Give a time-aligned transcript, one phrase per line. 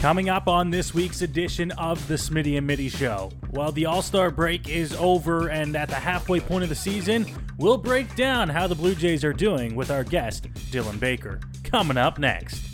[0.00, 3.30] Coming up on this week's edition of the Smitty and Mitty Show.
[3.50, 7.26] While the All Star break is over and at the halfway point of the season,
[7.58, 11.38] we'll break down how the Blue Jays are doing with our guest, Dylan Baker.
[11.64, 12.69] Coming up next.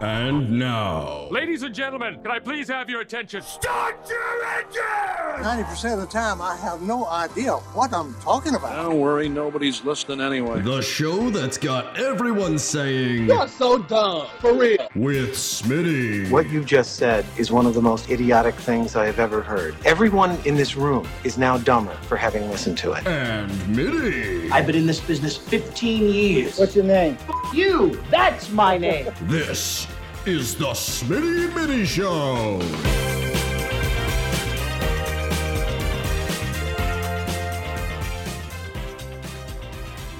[0.00, 3.42] And now, Ladies and gentlemen, can I please have your attention?
[3.42, 5.64] start your engine!
[5.64, 8.76] 90% of the time, I have no idea what I'm talking about.
[8.76, 10.62] Don't worry, nobody's listening anyway.
[10.62, 14.88] The show that's got everyone saying, You're so dumb, for real.
[14.94, 16.30] with Smitty.
[16.30, 19.76] What you just said is one of the most idiotic things I have ever heard.
[19.84, 23.06] Everyone in this room is now dumber for having listened to it.
[23.06, 24.50] And Mitty.
[24.50, 26.58] I've been in this business 15 years.
[26.58, 27.18] What's your name?
[27.52, 28.00] you?
[28.10, 29.12] That's my name.
[29.22, 29.86] This
[30.26, 32.58] is the Smitty Mitty Show.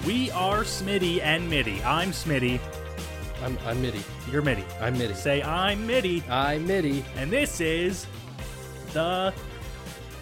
[0.06, 1.82] We are Smitty and Mitty.
[1.84, 2.59] I'm Smitty.
[3.42, 4.02] I'm, I'm Mitty.
[4.32, 4.64] You're Mitty.
[4.80, 5.14] I'm Mitty.
[5.14, 6.23] Say I'm Mitty.
[6.30, 7.04] I'm Mitty.
[7.16, 8.07] And this is
[8.95, 9.35] the.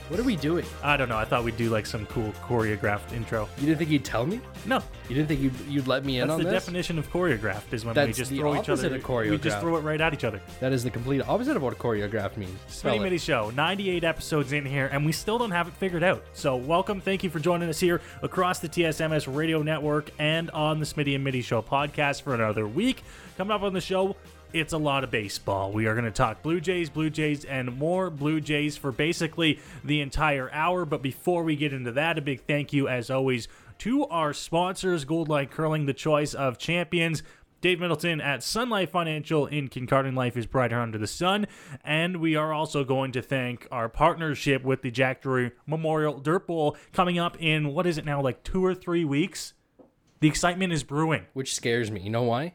[0.08, 0.64] What are we doing?
[0.82, 1.18] I don't know.
[1.18, 3.46] I thought we'd do like some cool choreographed intro.
[3.58, 4.40] You didn't think you'd tell me?
[4.64, 6.64] No, You didn't think you'd, you'd let me in that's on the this?
[6.64, 8.96] definition of choreographed is when we That's just the throw each opposite other.
[8.96, 9.60] of We just choreographed.
[9.60, 10.40] throw it right at each other.
[10.60, 12.58] That is the complete opposite of what choreographed means.
[12.68, 13.02] Spell Smitty it.
[13.02, 16.24] Mitty Show, 98 episodes in here, and we still don't have it figured out.
[16.32, 17.02] So, welcome.
[17.02, 21.16] Thank you for joining us here across the TSMS radio network and on the Smitty
[21.16, 23.02] and Mitty Show podcast for another week.
[23.36, 24.16] Coming up on the show,
[24.52, 25.72] it's a lot of baseball.
[25.72, 29.60] We are going to talk Blue Jays, Blue Jays, and more Blue Jays for basically
[29.84, 30.84] the entire hour.
[30.84, 35.04] But before we get into that, a big thank you, as always, to our sponsors,
[35.04, 37.22] Gold Line Curling, the choice of champions.
[37.60, 41.46] Dave Middleton at Sun Life Financial in Kincardine Life is brighter under the sun.
[41.84, 46.46] And we are also going to thank our partnership with the Jack Drury Memorial Dirt
[46.46, 49.54] Bowl coming up in, what is it now, like two or three weeks?
[50.20, 51.26] The excitement is brewing.
[51.32, 52.00] Which scares me.
[52.00, 52.54] You know why?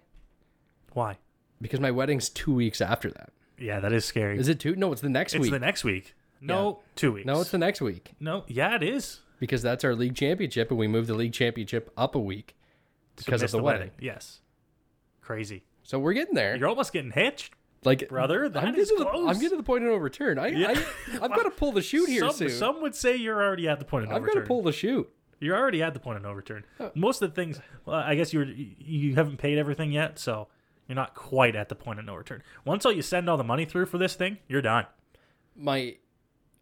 [0.94, 1.17] Why?
[1.61, 3.29] Because my wedding's two weeks after that.
[3.57, 4.37] Yeah, that is scary.
[4.37, 4.75] Is it two?
[4.75, 5.53] No, it's the next it's week.
[5.53, 6.15] It's the next week.
[6.41, 7.25] No, two weeks.
[7.25, 8.11] no, it's the next week.
[8.19, 9.21] No, yeah, it is.
[9.39, 12.55] Because that's our league championship, and we moved the league championship up a week
[13.15, 13.92] because of miss the, wedding.
[13.99, 14.39] Yes.
[15.21, 15.63] Crazy.
[15.83, 16.55] So we're getting there.
[16.55, 17.53] You're almost getting hitched.
[17.83, 19.27] like brother, that I'm is getting to the.
[19.27, 20.37] I'm getting to the point of no return.
[20.39, 20.69] I, Yeah.
[20.71, 22.49] I I've got to pull the chute here some, soon.
[22.49, 24.43] some would say you're already at the point of no I've got return.
[24.43, 25.09] to pull the chute.
[25.39, 26.65] You're already at the point of no return.
[26.80, 26.92] Oh.
[26.95, 30.47] Most of the things, well, I guess you were you haven't paid everything yet, so
[30.88, 32.44] you're not quite at the point of no return.
[32.66, 34.86] Once all you send all the money through for this thing, you're done.
[35.55, 35.95] my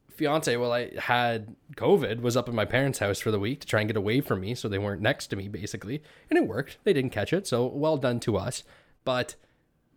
[0.10, 3.66] fiance while i had covid was up at my parents house for the week to
[3.66, 6.04] try and get away from me so they weren't next to me basically.
[6.30, 6.78] And it worked.
[6.84, 8.64] They didn't catch it so well done to us.
[9.06, 9.36] But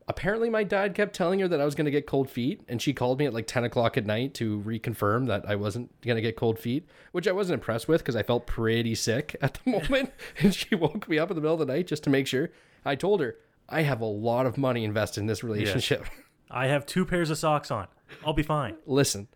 [0.07, 2.81] apparently my dad kept telling her that i was going to get cold feet and
[2.81, 6.15] she called me at like 10 o'clock at night to reconfirm that i wasn't going
[6.17, 9.55] to get cold feet which i wasn't impressed with because i felt pretty sick at
[9.55, 10.13] the moment.
[10.39, 12.51] And she woke me up in the middle of the night just to make sure.
[12.85, 13.37] I told her
[13.69, 16.05] i have a lot of money invested in this relationship
[16.51, 17.89] I have two pairs of socks on.
[18.25, 18.77] I'll be fine.
[18.87, 19.27] listen,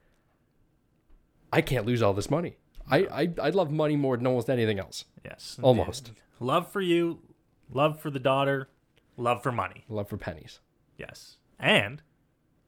[1.52, 2.58] I can't lose all this money.
[2.90, 5.04] I, I I love money more than almost anything else.
[5.24, 6.12] Yes, Almost.
[6.40, 7.20] Love for you,
[7.72, 8.68] love for the daughter,
[9.16, 9.84] love for money.
[9.88, 10.60] Love for pennies.
[10.96, 12.02] Yes, and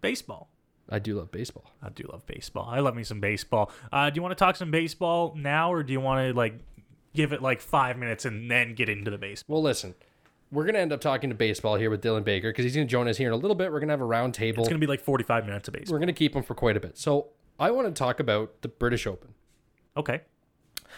[0.01, 0.51] baseball.
[0.89, 1.71] I do love baseball.
[1.81, 2.67] I do love baseball.
[2.69, 3.71] I love me some baseball.
[3.93, 6.55] Uh, do you want to talk some baseball now, or do you want to like
[7.15, 9.57] give it like five minutes and then get into the baseball?
[9.57, 9.95] Well, listen,
[10.53, 13.09] we're gonna end up talking to baseball here with Dylan Baker because he's gonna join
[13.09, 13.71] us here in a little bit.
[13.71, 14.63] We're gonna have a round table.
[14.63, 15.95] It's gonna be like forty-five minutes of baseball.
[15.95, 16.99] We're gonna keep him for quite a bit.
[16.99, 17.29] So
[17.59, 19.35] I want to talk about the British Open.
[19.97, 20.21] Okay.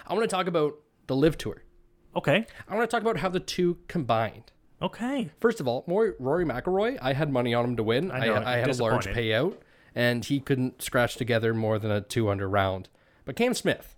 [0.06, 0.76] I want to talk about
[1.06, 1.62] the LIV Tour.
[2.16, 2.46] Okay.
[2.68, 4.52] I want to talk about how the two combined.
[4.80, 5.30] Okay.
[5.40, 8.10] First of all, Rory, Rory McIlroy, I had money on him to win.
[8.10, 9.58] I know, I, I had a large payout,
[9.94, 12.88] and he couldn't scratch together more than a two under round.
[13.24, 13.96] But Cam Smith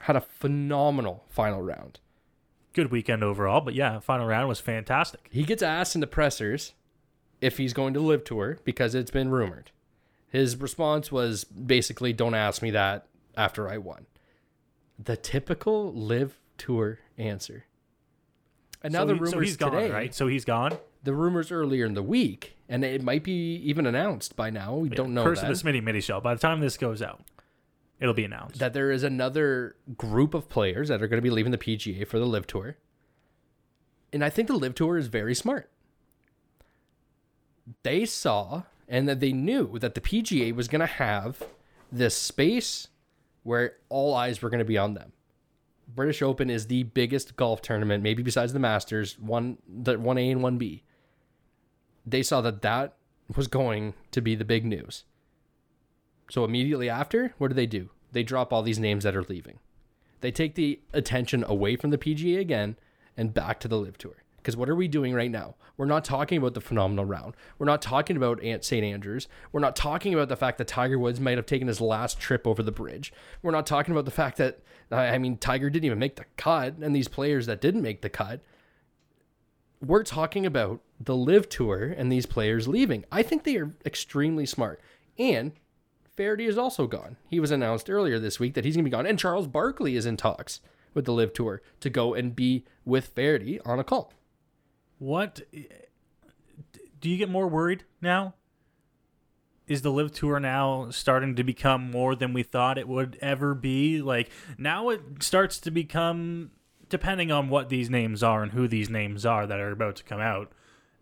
[0.00, 2.00] had a phenomenal final round.
[2.74, 5.28] Good weekend overall, but yeah, final round was fantastic.
[5.30, 6.74] He gets asked in the pressers
[7.40, 9.70] if he's going to LIV tour because it's been rumored.
[10.28, 14.06] His response was basically, "Don't ask me that after I won."
[14.98, 17.64] The typical LIV tour answer.
[18.82, 20.14] And now so the he- rumors so he's gone, today, right?
[20.14, 20.76] So he's gone.
[21.04, 24.74] the rumors earlier in the week, and it might be even announced by now.
[24.74, 26.20] We don't know Curse that, of the Smitty Mitty show.
[26.20, 27.22] By the time this goes out,
[28.00, 28.58] it'll be announced.
[28.58, 32.06] that there is another group of players that are going to be leaving the PGA
[32.06, 32.76] for the LIV Tour.
[34.12, 35.70] And I think the LIV Tour is very smart.
[37.82, 41.42] They saw and that they knew that the PGA was going to have
[41.90, 42.88] this space
[43.42, 45.12] where all eyes were going to be on them.
[45.86, 50.40] British Open is the biggest golf tournament, maybe besides the Masters, one the 1A and
[50.40, 50.82] 1B.
[52.06, 52.96] They saw that that
[53.34, 55.04] was going to be the big news.
[56.30, 57.90] So immediately after, what do they do?
[58.12, 59.58] They drop all these names that are leaving.
[60.20, 62.76] They take the attention away from the PGA again
[63.16, 64.16] and back to the LIV Tour.
[64.36, 65.54] Because what are we doing right now?
[65.76, 67.34] We're not talking about the phenomenal round.
[67.58, 68.84] We're not talking about St.
[68.84, 69.26] Andrews.
[69.52, 72.46] We're not talking about the fact that Tiger Woods might have taken his last trip
[72.46, 73.12] over the bridge.
[73.42, 74.60] We're not talking about the fact that,
[74.90, 78.10] I mean, Tiger didn't even make the cut, and these players that didn't make the
[78.10, 78.40] cut.
[79.84, 83.04] We're talking about the LIV tour and these players leaving.
[83.10, 84.80] I think they are extremely smart.
[85.18, 85.52] And
[86.16, 87.16] Feherty is also gone.
[87.28, 89.06] He was announced earlier this week that he's going to be gone.
[89.06, 90.60] And Charles Barkley is in talks
[90.92, 94.12] with the LIV Tour to go and be with Feherty on a call.
[94.98, 95.42] What
[97.00, 98.34] do you get more worried now?
[99.66, 103.54] Is the LIV Tour now starting to become more than we thought it would ever
[103.54, 104.00] be?
[104.00, 106.50] Like now it starts to become
[106.88, 110.04] depending on what these names are and who these names are that are about to
[110.04, 110.52] come out.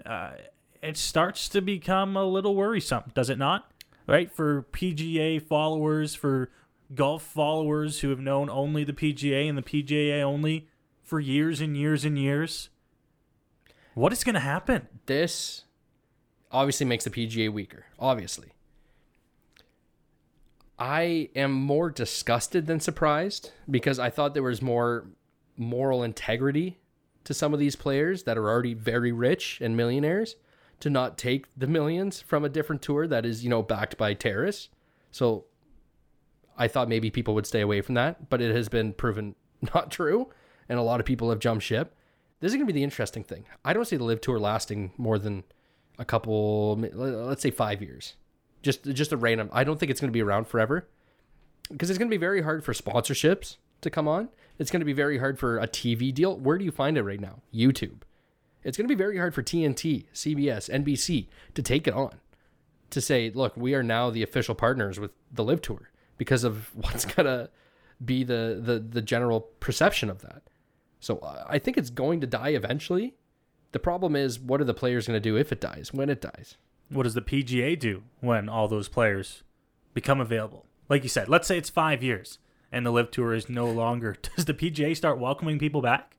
[0.06, 0.32] Uh,
[0.80, 3.71] it starts to become a little worrisome, does it not?
[4.06, 4.32] Right?
[4.32, 6.50] For PGA followers, for
[6.94, 10.68] golf followers who have known only the PGA and the PGA only
[11.02, 12.68] for years and years and years.
[13.94, 14.88] What is going to happen?
[15.06, 15.64] This
[16.50, 18.52] obviously makes the PGA weaker, obviously.
[20.78, 25.06] I am more disgusted than surprised because I thought there was more
[25.56, 26.78] moral integrity
[27.24, 30.36] to some of these players that are already very rich and millionaires
[30.82, 34.14] to not take the millions from a different tour that is, you know, backed by
[34.14, 34.68] terrorists.
[35.12, 35.44] So
[36.58, 39.36] I thought maybe people would stay away from that, but it has been proven
[39.74, 40.30] not true,
[40.68, 41.94] and a lot of people have jumped ship.
[42.40, 43.44] This is going to be the interesting thing.
[43.64, 45.44] I don't see the LIV tour lasting more than
[46.00, 48.14] a couple, let's say five years.
[48.62, 49.50] Just just a random.
[49.52, 50.88] I don't think it's going to be around forever
[51.70, 54.30] because it's going to be very hard for sponsorships to come on.
[54.58, 56.36] It's going to be very hard for a TV deal.
[56.36, 57.42] Where do you find it right now?
[57.54, 58.02] YouTube.
[58.64, 62.14] It's going to be very hard for TNT, CBS, NBC to take it on.
[62.90, 66.70] To say, look, we are now the official partners with the LIV Tour because of
[66.74, 67.48] what's gonna
[68.04, 70.42] be the the the general perception of that.
[71.00, 73.14] So uh, I think it's going to die eventually.
[73.72, 75.94] The problem is, what are the players going to do if it dies?
[75.94, 76.58] When it dies?
[76.90, 79.42] What does the PGA do when all those players
[79.94, 80.66] become available?
[80.90, 82.38] Like you said, let's say it's five years
[82.72, 84.16] and the LIV Tour is no longer.
[84.36, 86.16] Does the PGA start welcoming people back?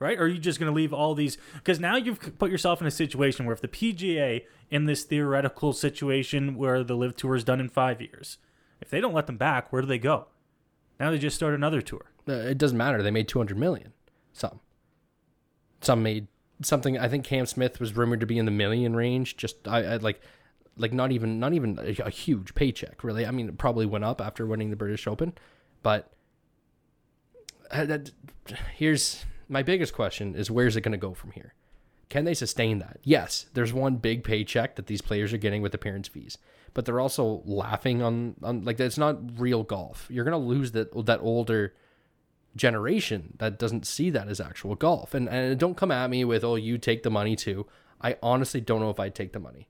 [0.00, 0.16] Right?
[0.16, 1.38] Or are you just going to leave all these?
[1.54, 5.72] Because now you've put yourself in a situation where if the PGA, in this theoretical
[5.72, 8.38] situation where the LIV Tour is done in five years,
[8.80, 10.26] if they don't let them back, where do they go?
[11.00, 12.06] Now they just start another tour.
[12.28, 13.02] Uh, it doesn't matter.
[13.02, 13.92] They made 200 million.
[14.32, 14.60] Some.
[15.80, 16.26] Some made
[16.62, 16.98] something.
[16.98, 19.36] I think Cam Smith was rumored to be in the million range.
[19.36, 20.20] Just I, I like,
[20.76, 23.26] like not even not even a, a, huge paycheck really.
[23.26, 25.34] I mean, it probably went up after winning the British Open,
[25.82, 26.12] but
[27.70, 28.10] uh, that,
[28.76, 31.54] here's my biggest question: is where's it going to go from here?
[32.08, 33.00] Can they sustain that?
[33.02, 36.38] Yes, there's one big paycheck that these players are getting with appearance fees
[36.74, 40.06] but they're also laughing on on like it's not real golf.
[40.10, 41.74] You're gonna lose that that older
[42.56, 45.14] generation that doesn't see that as actual golf.
[45.14, 47.66] And and don't come at me with oh you take the money too.
[48.00, 49.68] I honestly don't know if I'd take the money.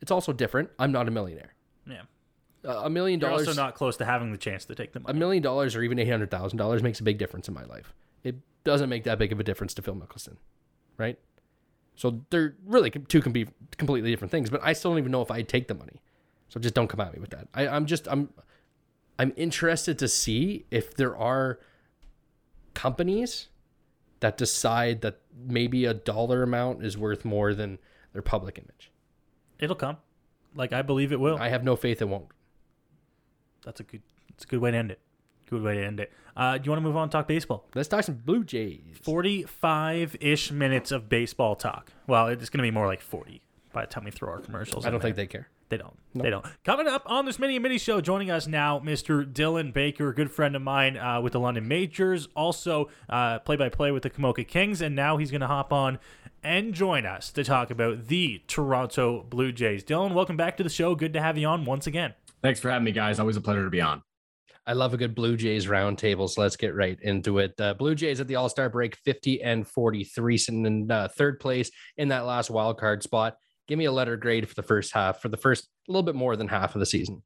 [0.00, 0.70] It's also different.
[0.78, 1.54] I'm not a millionaire.
[1.86, 2.02] Yeah.
[2.64, 3.48] Uh, a million dollars.
[3.48, 5.16] Also not close to having the chance to take the money.
[5.16, 7.64] A million dollars or even eight hundred thousand dollars makes a big difference in my
[7.64, 7.94] life.
[8.24, 10.36] It doesn't make that big of a difference to Phil Mickelson,
[10.96, 11.18] right?
[11.94, 14.50] So they're really two can be completely different things.
[14.50, 16.00] But I still don't even know if I'd take the money.
[16.48, 17.48] So just don't come at me with that.
[17.54, 18.30] I, I'm just I'm
[19.18, 21.60] I'm interested to see if there are
[22.74, 23.48] companies
[24.20, 27.78] that decide that maybe a dollar amount is worth more than
[28.12, 28.90] their public image.
[29.58, 29.98] It'll come.
[30.54, 31.36] Like I believe it will.
[31.38, 32.28] I have no faith it won't.
[33.64, 35.00] That's a good that's a good way to end it.
[35.52, 36.10] Good way to end it.
[36.34, 37.66] Uh, do you want to move on and talk baseball?
[37.74, 38.80] Let's talk some Blue Jays.
[39.02, 41.92] 45 ish minutes of baseball talk.
[42.06, 44.86] Well, it's going to be more like 40 by the time we throw our commercials.
[44.86, 45.50] I don't think they care.
[45.68, 45.92] They don't.
[46.14, 46.24] Nope.
[46.24, 46.46] They don't.
[46.64, 49.30] Coming up on this mini mini show, joining us now, Mr.
[49.30, 52.88] Dylan Baker, a good friend of mine uh, with the London Majors, also
[53.44, 55.98] play by play with the Komoka Kings, and now he's going to hop on
[56.42, 59.84] and join us to talk about the Toronto Blue Jays.
[59.84, 60.94] Dylan, welcome back to the show.
[60.94, 62.14] Good to have you on once again.
[62.40, 63.20] Thanks for having me, guys.
[63.20, 64.02] Always a pleasure to be on.
[64.66, 67.60] I love a good Blue Jays roundtable, so let's get right into it.
[67.60, 71.40] Uh, Blue Jays at the All Star break, 50 and 43, sitting in uh, third
[71.40, 73.36] place in that last wild card spot
[73.68, 76.14] give me a letter grade for the first half, for the first a little bit
[76.14, 77.22] more than half of the season.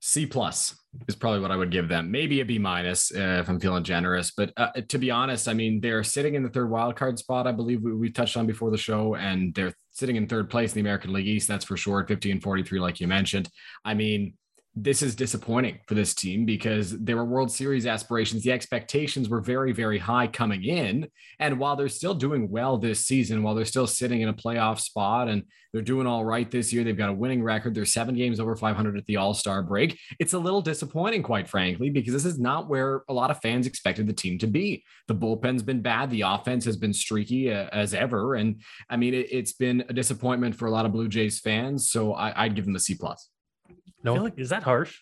[0.00, 2.10] C plus is probably what I would give them.
[2.10, 4.30] Maybe a B minus uh, if I'm feeling generous.
[4.30, 7.48] But uh, to be honest, I mean they're sitting in the third wild card spot.
[7.48, 10.70] I believe we, we touched on before the show, and they're sitting in third place
[10.70, 11.48] in the American League East.
[11.48, 12.06] That's for sure.
[12.06, 13.48] 50 and 43, like you mentioned.
[13.84, 14.34] I mean
[14.82, 18.44] this is disappointing for this team because there were World Series aspirations.
[18.44, 21.08] The expectations were very, very high coming in.
[21.40, 24.78] And while they're still doing well this season, while they're still sitting in a playoff
[24.78, 25.42] spot and
[25.72, 27.74] they're doing all right this year, they've got a winning record.
[27.74, 29.98] They're seven games over 500 at the All Star break.
[30.20, 33.66] It's a little disappointing, quite frankly, because this is not where a lot of fans
[33.66, 34.84] expected the team to be.
[35.08, 36.10] The bullpen's been bad.
[36.10, 38.36] The offense has been streaky uh, as ever.
[38.36, 41.90] And I mean, it, has been a disappointment for a lot of Blue Jays fans.
[41.90, 43.28] So I, I'd give them a C plus.
[44.02, 44.90] No, like, is that harsh?
[44.90, 44.96] Is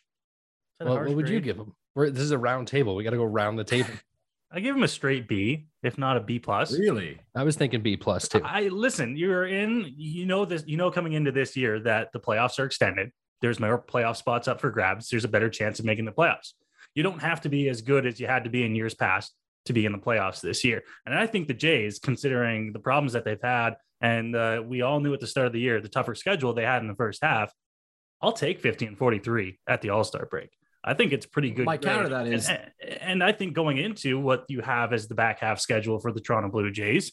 [0.80, 1.34] that well, harsh what would grade?
[1.34, 1.74] you give him?
[1.94, 2.94] We're, this is a round table.
[2.94, 3.90] We got to go round the table.
[4.50, 6.72] I give him a straight B, if not a B plus.
[6.78, 7.18] Really?
[7.34, 8.40] I was thinking B plus too.
[8.44, 9.16] I listen.
[9.16, 9.92] You're in.
[9.96, 10.64] You know this.
[10.66, 13.10] You know coming into this year that the playoffs are extended.
[13.42, 15.08] There's more playoff spots up for grabs.
[15.08, 16.52] There's a better chance of making the playoffs.
[16.94, 19.34] You don't have to be as good as you had to be in years past
[19.66, 20.82] to be in the playoffs this year.
[21.04, 25.00] And I think the Jays, considering the problems that they've had, and uh, we all
[25.00, 27.22] knew at the start of the year the tougher schedule they had in the first
[27.22, 27.52] half,
[28.20, 30.50] I'll take 50 and 43 at the All Star break.
[30.82, 31.66] I think it's pretty good.
[31.66, 32.70] My counter that is, and,
[33.00, 36.20] and, I think going into what you have as the back half schedule for the
[36.20, 37.12] Toronto Blue Jays,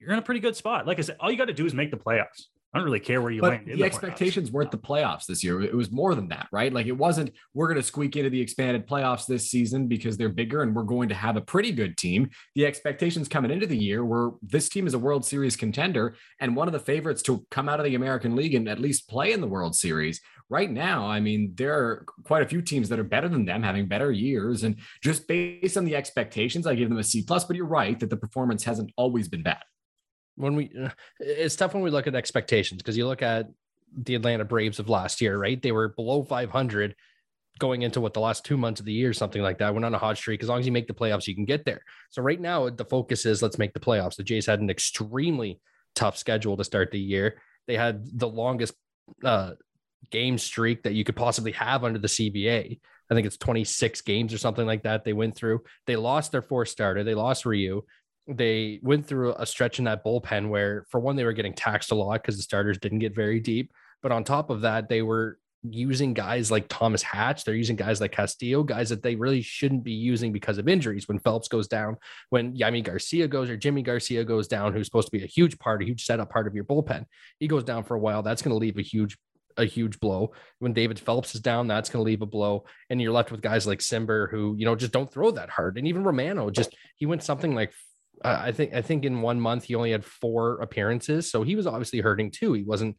[0.00, 0.86] you're in a pretty good spot.
[0.86, 2.46] Like I said, all you got to do is make the playoffs.
[2.74, 3.66] I don't really care where you but land.
[3.66, 5.62] The, the expectations weren't the playoffs this year.
[5.62, 6.70] It was more than that, right?
[6.70, 10.28] Like it wasn't, we're going to squeak into the expanded playoffs this season because they're
[10.28, 12.28] bigger and we're going to have a pretty good team.
[12.54, 16.54] The expectations coming into the year were this team is a World Series contender and
[16.54, 19.32] one of the favorites to come out of the American League and at least play
[19.32, 20.20] in the World Series.
[20.50, 23.62] Right now, I mean, there are quite a few teams that are better than them,
[23.62, 24.64] having better years.
[24.64, 27.44] And just based on the expectations, I give them a C plus.
[27.44, 29.62] But you're right that the performance hasn't always been bad
[30.38, 33.48] when we uh, it's tough when we look at expectations because you look at
[33.96, 35.60] the Atlanta Braves of last year, right?
[35.60, 36.94] They were below 500
[37.58, 39.74] going into what the last two months of the year, something like that.
[39.74, 40.42] Went on a hot streak.
[40.42, 41.82] As long as you make the playoffs, you can get there.
[42.10, 44.16] So right now, the focus is let's make the playoffs.
[44.16, 45.60] The Jays had an extremely
[45.94, 47.40] tough schedule to start the year.
[47.66, 48.74] They had the longest
[49.24, 49.52] uh,
[50.10, 52.78] game streak that you could possibly have under the CBA.
[53.10, 55.04] I think it's 26 games or something like that.
[55.04, 55.62] They went through.
[55.86, 57.02] They lost their fourth starter.
[57.02, 57.82] They lost Ryu
[58.28, 61.90] they went through a stretch in that bullpen where, for one, they were getting taxed
[61.90, 63.72] a lot because the starters didn't get very deep.
[64.02, 67.44] But on top of that, they were using guys like Thomas Hatch.
[67.44, 71.08] They're using guys like Castillo, guys that they really shouldn't be using because of injuries.
[71.08, 71.96] When Phelps goes down,
[72.30, 75.58] when Yimi Garcia goes or Jimmy Garcia goes down, who's supposed to be a huge
[75.58, 77.06] part, a huge setup part of your bullpen,
[77.40, 78.22] he goes down for a while.
[78.22, 79.16] That's going to leave a huge
[79.56, 80.32] a huge blow.
[80.60, 82.64] When David Phelps is down, that's going to leave a blow.
[82.90, 85.76] And you're left with guys like Cimber who, you know, just don't throw that hard.
[85.76, 87.72] And even Romano, just he went something like
[88.24, 91.66] I think I think in one month he only had four appearances, so he was
[91.66, 92.52] obviously hurting too.
[92.52, 92.96] He wasn't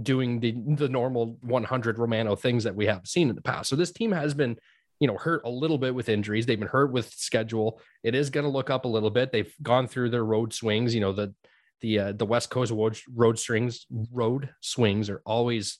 [0.00, 3.68] doing the the normal 100 Romano things that we have seen in the past.
[3.68, 4.56] So this team has been,
[5.00, 6.46] you know, hurt a little bit with injuries.
[6.46, 7.80] They've been hurt with schedule.
[8.02, 9.32] It is going to look up a little bit.
[9.32, 10.94] They've gone through their road swings.
[10.94, 11.34] You know, the
[11.80, 15.78] the uh, the West Coast road, road strings road swings are always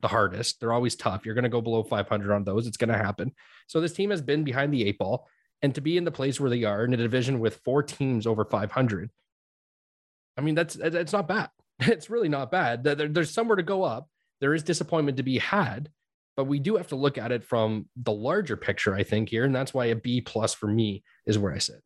[0.00, 0.60] the hardest.
[0.60, 1.24] They're always tough.
[1.24, 2.66] You're going to go below 500 on those.
[2.66, 3.32] It's going to happen.
[3.66, 5.26] So this team has been behind the eight ball
[5.62, 8.26] and to be in the place where they are in a division with four teams
[8.26, 9.10] over 500
[10.36, 11.50] i mean that's it's not bad.
[11.78, 12.84] It's really not bad.
[12.84, 14.08] There's somewhere to go up.
[14.40, 15.90] There is disappointment to be had
[16.36, 19.44] but we do have to look at it from the larger picture i think here.
[19.44, 21.82] And that's why a b plus for me is where i sit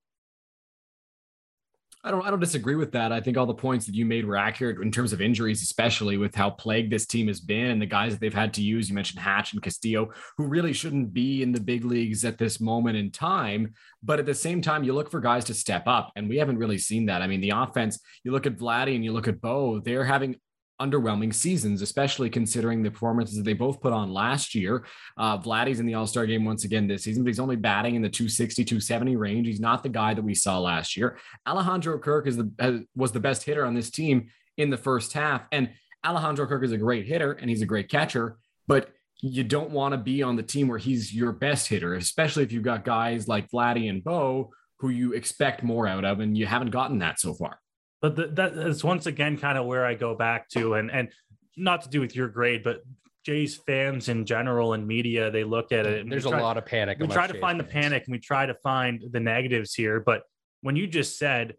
[2.02, 3.12] I don't I don't disagree with that.
[3.12, 6.16] I think all the points that you made were accurate in terms of injuries, especially
[6.16, 8.88] with how plagued this team has been and the guys that they've had to use.
[8.88, 12.58] You mentioned Hatch and Castillo, who really shouldn't be in the big leagues at this
[12.58, 13.74] moment in time.
[14.02, 16.56] But at the same time, you look for guys to step up, and we haven't
[16.56, 17.20] really seen that.
[17.20, 20.36] I mean, the offense, you look at Vladdy and you look at Bo, they're having
[20.80, 24.84] underwhelming seasons, especially considering the performances that they both put on last year.
[25.16, 27.94] Uh, Vladdy's in the All Star game once again this season, but he's only batting
[27.94, 29.46] in the 260, 270 range.
[29.46, 31.18] He's not the guy that we saw last year.
[31.46, 35.42] Alejandro Kirk is the was the best hitter on this team in the first half,
[35.52, 35.70] and
[36.04, 38.90] Alejandro Kirk is a great hitter and he's a great catcher, but
[39.22, 42.52] you don't want to be on the team where he's your best hitter, especially if
[42.52, 46.46] you've got guys like Vladdy and Bo who you expect more out of, and you
[46.46, 47.58] haven't gotten that so far.
[48.00, 51.08] But the, that is once again kind of where I go back to, and and
[51.56, 52.82] not to do with your grade, but
[53.24, 56.08] Jays fans in general and media, they look at it.
[56.08, 56.98] There's try, a lot of panic.
[56.98, 57.68] We try to Jays find fans.
[57.68, 60.00] the panic and we try to find the negatives here.
[60.00, 60.22] But
[60.62, 61.54] when you just said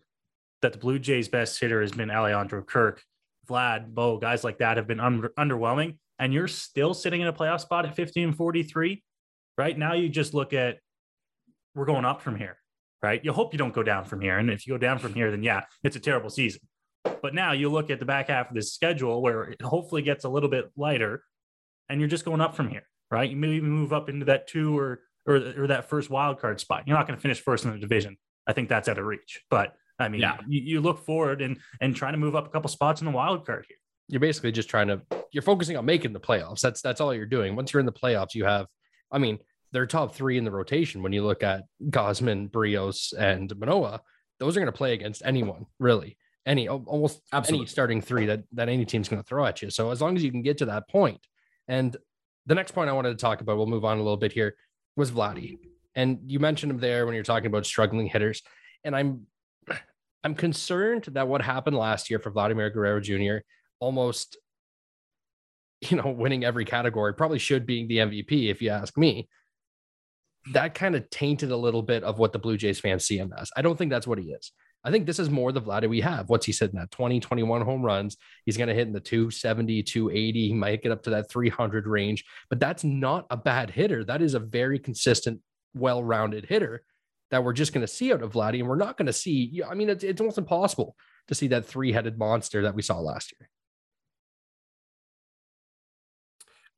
[0.64, 3.04] that the Blue Jays' best hitter has been Alejandro Kirk,
[3.48, 7.34] Vlad, Bo, guys like that have been under, underwhelming, and you're still sitting in a
[7.34, 9.04] playoff spot at 15 43,
[9.58, 9.78] right?
[9.78, 10.78] Now you just look at
[11.76, 12.58] we're going up from here
[13.02, 13.24] right?
[13.24, 14.38] You hope you don't go down from here.
[14.38, 16.62] And if you go down from here, then yeah, it's a terrible season.
[17.22, 20.24] But now you look at the back half of this schedule where it hopefully gets
[20.24, 21.24] a little bit lighter
[21.90, 23.30] and you're just going up from here, right?
[23.30, 26.84] You maybe move up into that two or or, or that first wild card spot.
[26.88, 28.18] You're not going to finish first in the division.
[28.48, 29.42] I think that's out of reach.
[29.50, 30.38] But I mean, yeah.
[30.48, 33.12] you, you look forward and and trying to move up a couple spots in the
[33.12, 33.78] wild card here.
[34.08, 36.62] You're basically just trying to you're focusing on making the playoffs.
[36.62, 37.56] That's that's all you're doing.
[37.56, 38.68] Once you're in the playoffs, you have
[39.12, 39.40] I mean,
[39.72, 44.02] they're top three in the rotation when you look at Gausman, Berríos, and Manoah,
[44.40, 46.18] Those are going to play against anyone, really.
[46.46, 47.64] Any almost Absolutely.
[47.64, 49.70] any starting three that that any team's going to throw at you.
[49.70, 51.20] So as long as you can get to that point,
[51.68, 51.96] and
[52.48, 54.56] the next point I wanted to talk about, we'll move on a little bit here,
[54.96, 55.60] was Vladdy.
[55.94, 58.42] And you mentioned him there when you're talking about struggling hitters.
[58.84, 59.28] And I'm
[60.24, 63.38] I'm concerned that what happened last year for Vladimir Guerrero Jr.
[63.80, 64.38] almost,
[65.90, 69.28] you know, winning every category, probably should be the MVP, if you ask me.
[70.54, 73.34] That kind of tainted a little bit of what the Blue Jays fans see him
[73.38, 73.52] as.
[73.56, 74.52] I don't think that's what he is.
[74.84, 76.30] I think this is more the Vladdy we have.
[76.30, 78.18] What's he said in that 20, 21 home runs?
[78.46, 80.48] He's going to hit in the 270, 280.
[80.48, 84.04] He might get up to that 300 range, but that's not a bad hitter.
[84.04, 85.42] That is a very consistent,
[85.76, 86.84] well rounded hitter
[87.30, 88.60] that we're just going to see out of Vladdy.
[88.60, 90.96] And we're not going to see, I mean, it's, it's almost impossible
[91.28, 93.50] to see that three headed monster that we saw last year.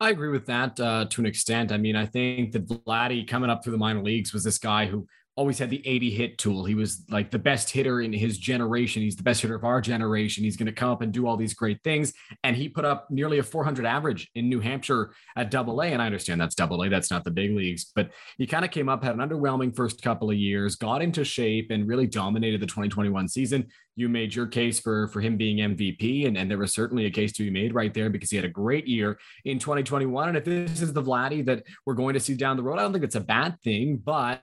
[0.03, 1.72] I agree with that uh, to an extent.
[1.72, 4.86] I mean, I think that Vladdy coming up through the minor leagues was this guy
[4.86, 5.07] who
[5.38, 6.65] always had the 80 hit tool.
[6.65, 9.01] He was like the best hitter in his generation.
[9.01, 10.43] He's the best hitter of our generation.
[10.43, 12.13] He's going to come up and do all these great things.
[12.43, 15.88] And he put up nearly a 400 average in New Hampshire at double A.
[15.88, 18.72] And I understand that's double A, that's not the big leagues, but he kind of
[18.72, 22.62] came up, had an underwhelming first couple of years, got into shape, and really dominated
[22.62, 26.57] the 2021 season you made your case for for him being MVP, and, and there
[26.57, 29.19] was certainly a case to be made right there because he had a great year
[29.45, 30.29] in 2021.
[30.29, 32.81] And if this is the Vladdy that we're going to see down the road, I
[32.81, 33.97] don't think it's a bad thing.
[33.97, 34.41] But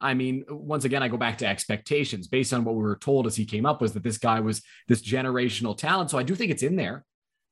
[0.00, 3.26] I mean, once again, I go back to expectations based on what we were told
[3.26, 6.10] as he came up was that this guy was this generational talent.
[6.10, 7.04] So I do think it's in there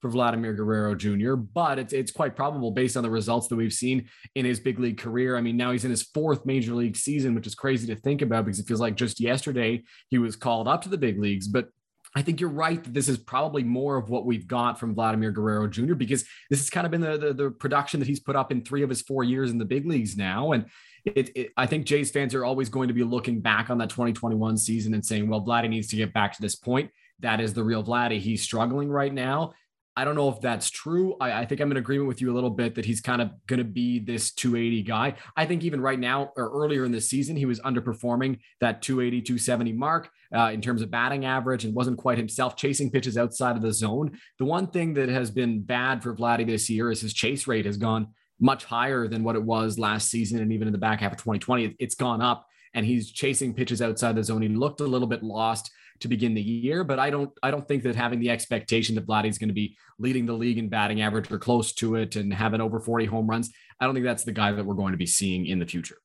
[0.05, 3.73] for Vladimir Guerrero Jr., but it's, it's quite probable based on the results that we've
[3.73, 5.35] seen in his big league career.
[5.35, 8.21] I mean, now he's in his fourth major league season, which is crazy to think
[8.21, 11.49] about because it feels like just yesterday he was called up to the big leagues.
[11.49, 11.69] But
[12.15, 15.31] I think you're right that this is probably more of what we've got from Vladimir
[15.31, 15.95] Guerrero Jr.
[15.95, 18.63] because this has kind of been the, the, the production that he's put up in
[18.63, 20.53] three of his four years in the big leagues now.
[20.53, 20.67] And
[21.07, 23.89] it, it, I think Jays fans are always going to be looking back on that
[23.89, 26.91] 2021 season and saying, well, Vladdy needs to get back to this point.
[27.21, 28.19] That is the real Vladdy.
[28.19, 29.55] He's struggling right now.
[29.97, 31.17] I don't know if that's true.
[31.21, 33.31] I, I, think I'm in agreement with you a little bit that he's kind of
[33.47, 35.15] going to be this 280 guy.
[35.37, 39.23] I think even right now or earlier in the season, he was underperforming that 280,
[39.23, 43.55] 270 mark uh, in terms of batting average and wasn't quite himself chasing pitches outside
[43.55, 44.19] of the zone.
[44.39, 47.67] The one thing that has been bad for Vladdy this year is his chase rate
[47.67, 48.09] has gone
[48.41, 51.19] much higher than what it was last season and even in the back half of
[51.19, 51.77] 2020.
[51.79, 54.43] It's gone up and he's chasing pitches outside the zone.
[54.43, 56.85] He looked a little bit lost to begin the year.
[56.85, 59.77] But I don't I don't think that having the expectation that Vladdy's going to be
[59.99, 63.27] leading the league in batting average or close to it and having over 40 home
[63.27, 65.67] runs, I don't think that's the guy that we're going to be seeing in the
[65.67, 65.99] future.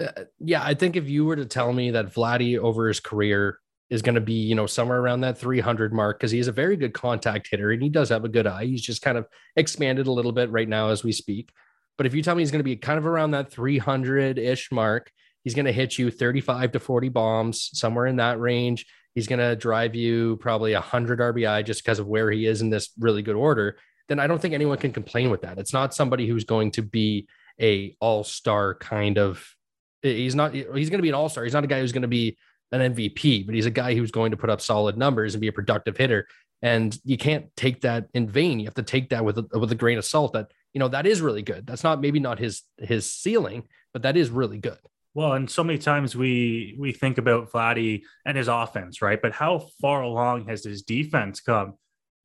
[0.00, 3.58] Uh, yeah, I think if you were to tell me that Vladdy over his career
[3.90, 6.76] is going to be, you know, somewhere around that 300 mark because he's a very
[6.76, 8.64] good contact hitter and he does have a good eye.
[8.64, 11.50] He's just kind of expanded a little bit right now as we speak.
[11.96, 14.72] But if you tell me he's going to be kind of around that 300 ish
[14.72, 15.12] mark,
[15.44, 18.86] he's going to hit you 35 to 40 bombs, somewhere in that range.
[19.14, 22.70] He's going to drive you probably 100 RBI just because of where he is in
[22.70, 23.78] this really good order.
[24.08, 25.58] Then I don't think anyone can complain with that.
[25.58, 27.28] It's not somebody who's going to be
[27.60, 29.54] a all-star kind of
[30.02, 31.44] he's not he's going to be an all-star.
[31.44, 32.36] He's not a guy who's going to be
[32.72, 35.48] an MVP, but he's a guy who's going to put up solid numbers and be
[35.48, 36.26] a productive hitter.
[36.62, 38.58] And you can't take that in vain.
[38.58, 40.32] You have to take that with a, with a grain of salt.
[40.32, 41.66] That you know that is really good.
[41.66, 44.78] That's not maybe not his his ceiling, but that is really good.
[45.14, 49.20] Well, and so many times we we think about Vladdy and his offense, right?
[49.20, 51.74] But how far along has his defense come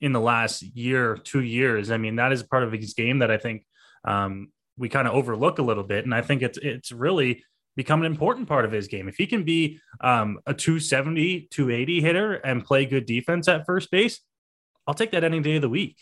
[0.02, 1.92] in the last year, two years?
[1.92, 3.64] I mean, that is part of his game that I think
[4.06, 7.44] um, we kind of overlook a little bit, and I think it's it's really
[7.76, 9.08] become an important part of his game.
[9.08, 13.92] If he can be um, a 270, 280 hitter and play good defense at first
[13.92, 14.20] base,
[14.88, 15.98] I'll take that any day of the week.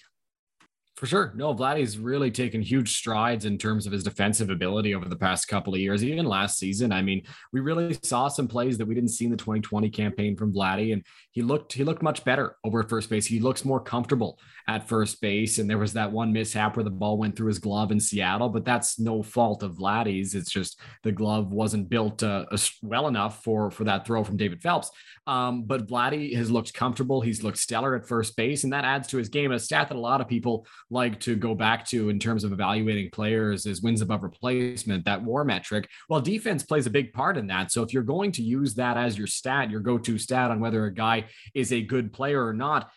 [0.97, 1.31] For sure.
[1.35, 5.47] No, Vladdy's really taken huge strides in terms of his defensive ability over the past
[5.47, 6.91] couple of years, even last season.
[6.91, 7.21] I mean,
[7.53, 10.93] we really saw some plays that we didn't see in the 2020 campaign from Vladdy,
[10.93, 13.27] and he looked he looked much better over at first base.
[13.27, 15.59] He looks more comfortable at first base.
[15.59, 18.49] And there was that one mishap where the ball went through his glove in Seattle,
[18.49, 20.33] but that's no fault of Vladdy's.
[20.33, 22.45] It's just the glove wasn't built uh,
[22.81, 24.89] well enough for for that throw from David Phelps.
[25.27, 27.21] Um, but Vladdy has looked comfortable.
[27.21, 29.51] He's looked stellar at first base, and that adds to his game.
[29.51, 32.53] A stat that a lot of people like to go back to in terms of
[32.53, 35.89] evaluating players is wins above replacement, that war metric.
[36.09, 37.71] Well, defense plays a big part in that.
[37.71, 40.85] So if you're going to use that as your stat, your go-to stat on whether
[40.85, 42.89] a guy is a good player or not,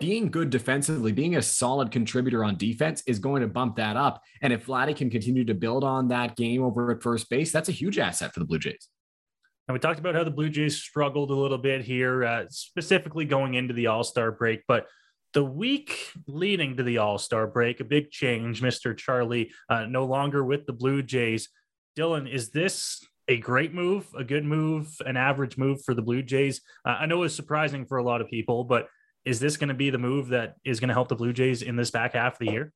[0.00, 4.22] being good defensively, being a solid contributor on defense is going to bump that up.
[4.42, 7.68] And if Vladdy can continue to build on that game over at first base, that's
[7.68, 8.88] a huge asset for the Blue Jays.
[9.68, 13.26] And we talked about how the Blue Jays struggled a little bit here, uh, specifically
[13.26, 14.62] going into the All Star break.
[14.66, 14.86] But
[15.34, 18.62] the week leading to the All Star break, a big change.
[18.62, 18.96] Mr.
[18.96, 21.48] Charlie uh, no longer with the Blue Jays.
[21.98, 26.22] Dylan, is this a great move, a good move, an average move for the Blue
[26.22, 26.60] Jays?
[26.84, 28.88] Uh, I know it's surprising for a lot of people, but
[29.24, 31.62] is this going to be the move that is going to help the Blue Jays
[31.62, 32.72] in this back half of the year?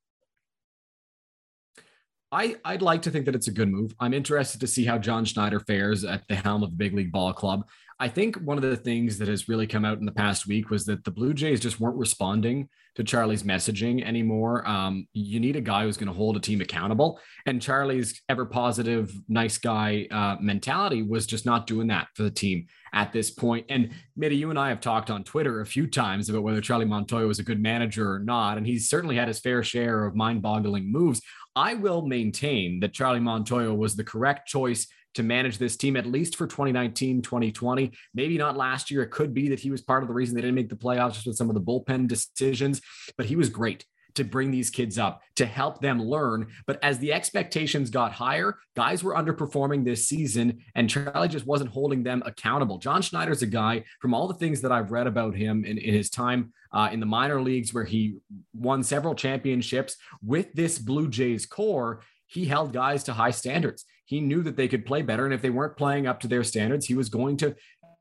[2.30, 3.94] I, I'd like to think that it's a good move.
[4.00, 7.12] I'm interested to see how John Schneider fares at the helm of the big league
[7.12, 7.68] ball club.
[8.00, 10.70] I think one of the things that has really come out in the past week
[10.70, 14.68] was that the Blue Jays just weren't responding to Charlie's messaging anymore.
[14.68, 17.18] Um, you need a guy who's going to hold a team accountable.
[17.46, 22.30] And Charlie's ever positive, nice guy uh, mentality was just not doing that for the
[22.30, 23.66] team at this point.
[23.70, 26.84] And Mitty, you and I have talked on Twitter a few times about whether Charlie
[26.84, 28.58] Montoyo was a good manager or not.
[28.58, 31.22] And he's certainly had his fair share of mind boggling moves.
[31.54, 36.06] I will maintain that Charlie Montoyo was the correct choice to manage this team at
[36.06, 37.92] least for 2019, 2020.
[38.14, 39.02] Maybe not last year.
[39.02, 41.14] It could be that he was part of the reason they didn't make the playoffs
[41.14, 42.80] just with some of the bullpen decisions,
[43.16, 46.46] but he was great to bring these kids up to help them learn.
[46.66, 51.70] But as the expectations got higher, guys were underperforming this season, and Charlie just wasn't
[51.70, 52.78] holding them accountable.
[52.78, 55.94] John Schneider's a guy from all the things that I've read about him in, in
[55.94, 58.18] his time uh, in the minor leagues, where he
[58.54, 63.84] won several championships with this Blue Jays core he held guys to high standards.
[64.04, 66.44] He knew that they could play better, and if they weren't playing up to their
[66.44, 67.54] standards, he was going to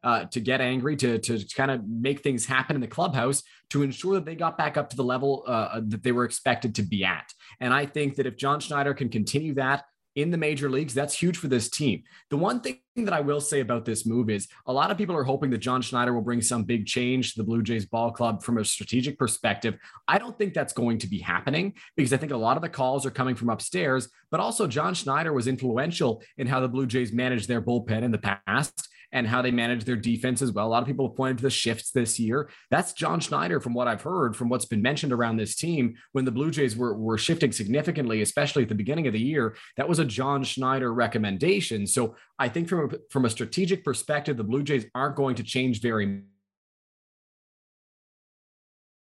[0.03, 3.83] uh, to get angry, to to kind of make things happen in the clubhouse to
[3.83, 6.83] ensure that they got back up to the level uh, that they were expected to
[6.83, 7.31] be at.
[7.59, 9.83] And I think that if John Schneider can continue that
[10.15, 12.03] in the major leagues, that's huge for this team.
[12.29, 15.15] The one thing that I will say about this move is a lot of people
[15.15, 18.11] are hoping that John Schneider will bring some big change to the Blue Jays ball
[18.11, 19.77] club from a strategic perspective.
[20.07, 22.69] I don't think that's going to be happening because I think a lot of the
[22.69, 26.85] calls are coming from upstairs, but also John Schneider was influential in how the Blue
[26.85, 30.67] Jays managed their bullpen in the past and how they manage their defense as well.
[30.67, 32.49] A lot of people have pointed to the shifts this year.
[32.69, 35.95] That's John Schneider, from what I've heard, from what's been mentioned around this team.
[36.11, 39.55] When the Blue Jays were, were shifting significantly, especially at the beginning of the year,
[39.77, 41.85] that was a John Schneider recommendation.
[41.87, 45.43] So I think from a, from a strategic perspective, the Blue Jays aren't going to
[45.43, 46.23] change very much.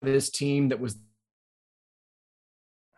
[0.02, 0.96] this team that was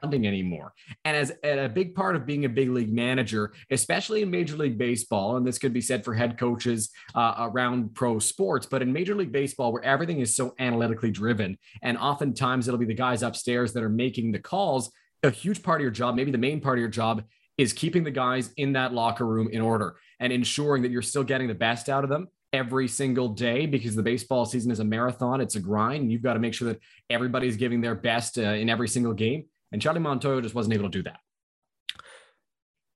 [0.03, 0.73] anymore.
[1.05, 4.57] And as and a big part of being a big league manager, especially in Major
[4.57, 8.83] League Baseball, and this could be said for head coaches uh, around pro sports, but
[8.83, 12.95] in Major League Baseball, where everything is so analytically driven, and oftentimes it'll be the
[12.95, 14.91] guys upstairs that are making the calls.
[15.23, 17.23] A huge part of your job, maybe the main part of your job,
[17.57, 21.25] is keeping the guys in that locker room in order and ensuring that you're still
[21.25, 24.85] getting the best out of them every single day because the baseball season is a
[24.85, 25.41] marathon.
[25.41, 26.12] It's a grind.
[26.12, 29.45] You've got to make sure that everybody's giving their best uh, in every single game.
[29.73, 31.19] And Charlie Montoyo just wasn't able to do that.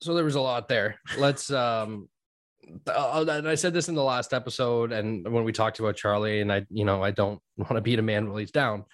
[0.03, 1.01] So there was a lot there.
[1.19, 2.09] Let's um
[2.87, 6.53] and I said this in the last episode and when we talked about Charlie and
[6.53, 8.85] I you know I don't want to beat a man while he's down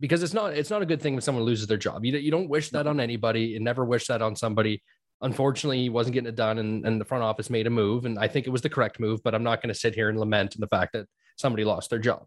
[0.00, 2.04] because it's not it's not a good thing when someone loses their job.
[2.04, 3.42] You you don't wish that on anybody.
[3.42, 4.82] You never wish that on somebody.
[5.22, 8.18] Unfortunately, he wasn't getting it done and, and the front office made a move and
[8.18, 10.18] I think it was the correct move, but I'm not going to sit here and
[10.18, 12.26] lament in the fact that somebody lost their job.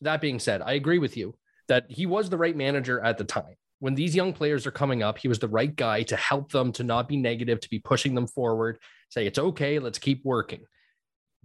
[0.00, 1.36] That being said, I agree with you
[1.68, 5.02] that he was the right manager at the time when these young players are coming
[5.02, 7.80] up, he was the right guy to help them to not be negative, to be
[7.80, 10.60] pushing them forward, say, it's okay, let's keep working.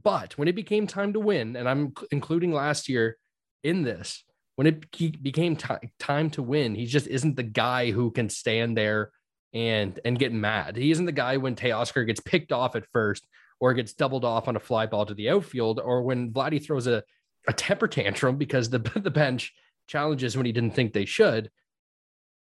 [0.03, 3.17] But when it became time to win, and I'm including last year
[3.63, 4.23] in this,
[4.55, 4.91] when it
[5.23, 9.09] became t- time to win, he just isn't the guy who can stand there
[9.51, 10.75] and and get mad.
[10.75, 13.25] He isn't the guy when Teoscar gets picked off at first
[13.59, 16.85] or gets doubled off on a fly ball to the outfield, or when Vladdy throws
[16.85, 17.01] a,
[17.47, 19.53] a temper tantrum because the, the bench
[19.87, 21.49] challenges when he didn't think they should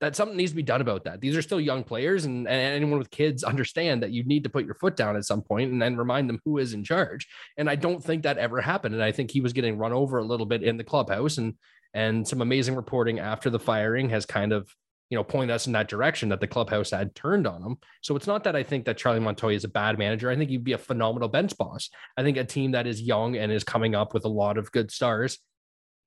[0.02, 1.20] that something needs to be done about that.
[1.20, 4.50] These are still young players, and, and, anyone with kids understand that you need to
[4.50, 7.28] put your foot down at some point and then remind them who is in charge.
[7.58, 8.96] And I don't think that ever happened.
[8.96, 11.56] And I think he was getting run over a little bit in the clubhouse, and
[11.94, 14.74] and some amazing reporting after the firing has kind of
[15.10, 17.78] you know pointed us in that direction that the clubhouse had turned on him.
[18.02, 20.30] So it's not that I think that Charlie Montoyo is a bad manager.
[20.30, 21.90] I think he'd be a phenomenal bench boss.
[22.16, 24.72] I think a team that is young and is coming up with a lot of
[24.72, 25.40] good stars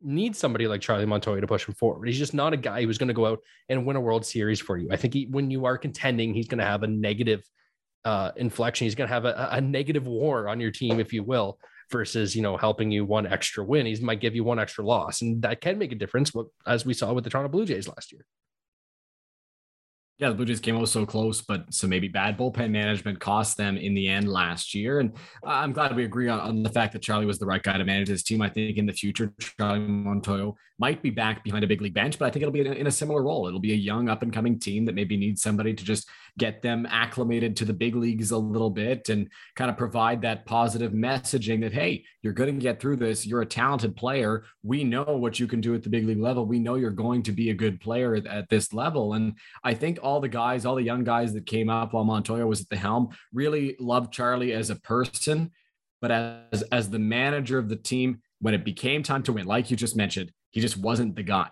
[0.02, 2.06] need somebody like Charlie Montoyo to push him forward.
[2.06, 4.60] He's just not a guy who's going to go out and win a World Series
[4.60, 4.88] for you.
[4.90, 7.42] I think he, when you are contending, he's going to have a negative
[8.04, 8.86] uh, inflection.
[8.86, 11.58] He's going to have a, a, negative war on your team, if you will,
[11.90, 13.86] versus you know helping you one extra win.
[13.86, 16.32] He might give you one extra loss, and that can make a difference.
[16.66, 18.24] As we saw with the Toronto Blue Jays last year.
[20.18, 23.56] Yeah, the Blue Jays came out so close, but so maybe bad bullpen management cost
[23.56, 25.00] them in the end last year.
[25.00, 27.76] And I'm glad we agree on, on the fact that Charlie was the right guy
[27.76, 28.40] to manage this team.
[28.40, 32.18] I think in the future, Charlie Montoyo might be back behind a big league bench,
[32.18, 33.46] but I think it'll be in a, in a similar role.
[33.46, 36.62] It'll be a young up and coming team that maybe needs somebody to just get
[36.62, 40.92] them acclimated to the big leagues a little bit and kind of provide that positive
[40.92, 43.26] messaging that, hey, you're going to get through this.
[43.26, 44.44] You're a talented player.
[44.62, 46.46] We know what you can do at the big league level.
[46.46, 49.14] We know you're going to be a good player at, at this level.
[49.14, 52.46] And I think all the guys, all the young guys that came up while Montoyo
[52.46, 55.50] was at the helm, really loved Charlie as a person.
[56.00, 59.70] But as, as the manager of the team, when it became time to win, like
[59.70, 61.48] you just mentioned, he just wasn't the guy.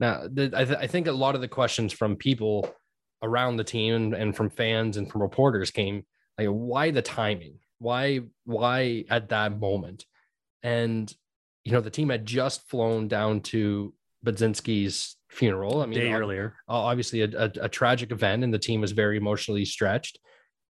[0.00, 2.68] Now, the, I, th- I think a lot of the questions from people
[3.22, 6.04] around the team and, and from fans and from reporters came
[6.36, 7.60] like, why the timing?
[7.78, 10.04] Why, why at that moment?
[10.62, 11.12] And,
[11.64, 13.94] you know, the team had just flown down to
[14.26, 15.82] Budzinski's funeral.
[15.82, 19.16] I mean, day earlier, obviously a, a, a tragic event, and the team was very
[19.16, 20.18] emotionally stretched.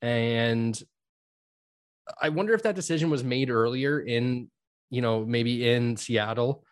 [0.01, 0.79] And
[2.21, 4.49] I wonder if that decision was made earlier in,
[4.89, 6.63] you know, maybe in Seattle,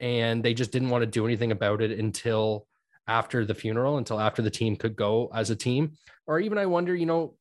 [0.00, 2.66] and they just didn't want to do anything about it until
[3.06, 5.92] after the funeral, until after the team could go as a team.
[6.26, 7.36] Or even I wonder, you know,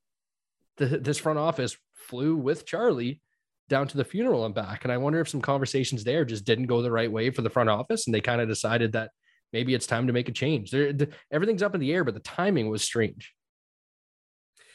[0.77, 3.21] the, this front office flew with Charlie
[3.69, 4.83] down to the funeral and back.
[4.83, 7.49] And I wonder if some conversations there just didn't go the right way for the
[7.49, 9.11] front office and they kind of decided that
[9.53, 10.71] maybe it's time to make a change.
[10.71, 13.33] There, the, everything's up in the air, but the timing was strange.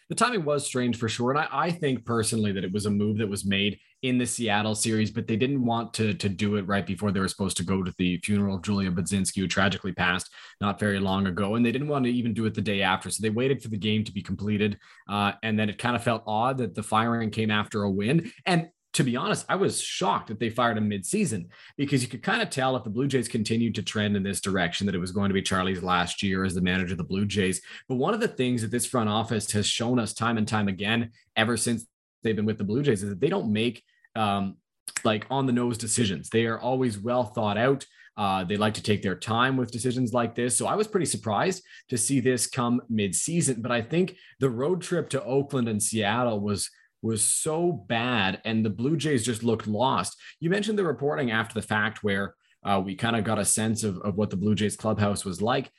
[0.08, 1.30] The timing was strange for sure.
[1.30, 4.26] And I, I think personally that it was a move that was made in the
[4.26, 7.56] Seattle series, but they didn't want to, to do it right before they were supposed
[7.58, 10.28] to go to the funeral of Julia Budzinski, who tragically passed
[10.60, 11.54] not very long ago.
[11.54, 13.08] And they didn't want to even do it the day after.
[13.08, 14.78] So they waited for the game to be completed.
[15.08, 18.32] Uh, and then it kind of felt odd that the firing came after a win.
[18.46, 22.22] And to be honest, I was shocked that they fired him mid-season because you could
[22.22, 25.00] kind of tell if the Blue Jays continued to trend in this direction that it
[25.00, 27.62] was going to be Charlie's last year as the manager of the Blue Jays.
[27.88, 30.66] But one of the things that this front office has shown us time and time
[30.66, 31.86] again ever since
[32.22, 33.84] they've been with the Blue Jays is that they don't make
[34.16, 34.56] um,
[35.04, 36.28] like on the nose decisions.
[36.28, 37.86] They are always well thought out.
[38.16, 40.58] Uh, they like to take their time with decisions like this.
[40.58, 43.62] So I was pretty surprised to see this come mid-season.
[43.62, 46.70] But I think the road trip to Oakland and Seattle was
[47.02, 50.16] was so bad and the Blue Jays just looked lost.
[50.38, 52.34] You mentioned the reporting after the fact where
[52.64, 55.40] uh, we kind of got a sense of, of what the Blue Jays clubhouse was
[55.40, 55.70] like.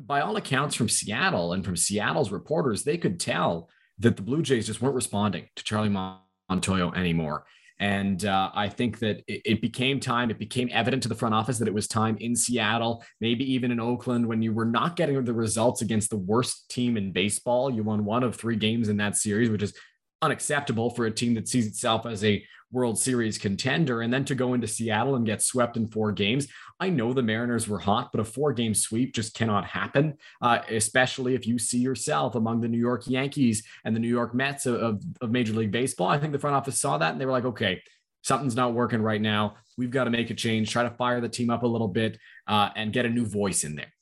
[0.00, 4.42] By all accounts from Seattle and from Seattle's reporters, they could tell that the Blue
[4.42, 7.44] Jays just weren't responding to Charlie Montoyo anymore.
[7.82, 11.34] And uh, I think that it, it, became time, it became evident to the front
[11.34, 14.94] office that it was time in Seattle, maybe even in Oakland, when you were not
[14.94, 17.72] getting the results against the worst team in baseball.
[17.72, 19.74] You won one of three games in that series, which is
[20.22, 24.00] unacceptable for a team that sees itself as a World Series contender.
[24.00, 26.48] And then to go into Seattle and get swept in four games.
[26.80, 30.60] I know the Mariners were hot, but a four game sweep just cannot happen, uh,
[30.70, 34.64] especially if you see yourself among the New York Yankees and the New York Mets
[34.66, 36.08] of, of Major League Baseball.
[36.08, 37.82] I think the front office saw that and they were like, okay,
[38.22, 39.56] something's not working right now.
[39.76, 42.18] We've got to make a change, try to fire the team up a little bit
[42.46, 43.92] uh, and get a new voice in there.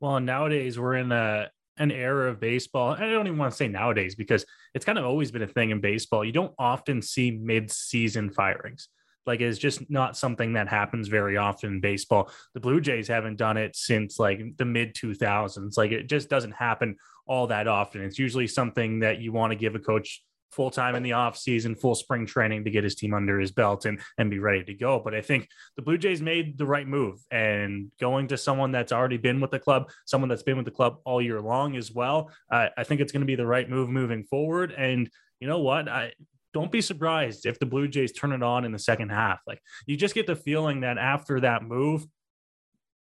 [0.00, 1.50] Well, nowadays we're in a
[1.82, 2.92] an era of baseball.
[2.92, 5.70] I don't even want to say nowadays because it's kind of always been a thing
[5.70, 6.24] in baseball.
[6.24, 8.88] You don't often see mid-season firings.
[9.26, 12.30] Like it's just not something that happens very often in baseball.
[12.54, 15.76] The Blue Jays haven't done it since like the mid 2000s.
[15.76, 18.02] Like it just doesn't happen all that often.
[18.02, 21.36] It's usually something that you want to give a coach full time in the off
[21.36, 24.62] season, full spring training to get his team under his belt and and be ready
[24.64, 25.00] to go.
[25.02, 28.92] But I think the Blue Jays made the right move and going to someone that's
[28.92, 31.90] already been with the club, someone that's been with the club all year long as
[31.90, 32.30] well.
[32.50, 34.72] I think it's going to be the right move moving forward.
[34.72, 35.10] And
[35.40, 35.88] you know what?
[35.88, 36.12] I
[36.52, 39.40] don't be surprised if the Blue Jays turn it on in the second half.
[39.46, 42.04] Like you just get the feeling that after that move,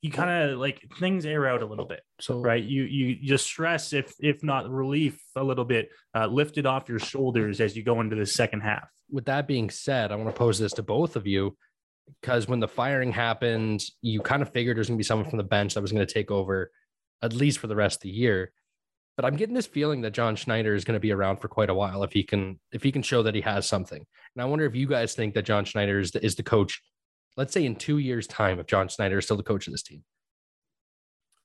[0.06, 2.02] you kind of like things air out a little bit.
[2.22, 2.64] So right?
[2.64, 7.00] You you just stress if if not relief a little bit uh, lifted off your
[7.00, 8.88] shoulders as you go into the second half.
[9.10, 11.56] With that being said i want to pose this to both of you
[12.22, 15.38] because when the firing happened you kind of figured there's going to be someone from
[15.38, 16.72] the bench that was going to take over
[17.22, 18.52] at least for the rest of the year.
[19.16, 21.70] But i'm getting this feeling that john schneider is going to be around for quite
[21.70, 24.06] a while if he can if he can show that he has something.
[24.36, 26.82] And i wonder if you guys think that john schneider is the, is the coach
[27.38, 29.84] let's say in two years' time, if John Schneider is still the coach of this
[29.84, 30.04] team?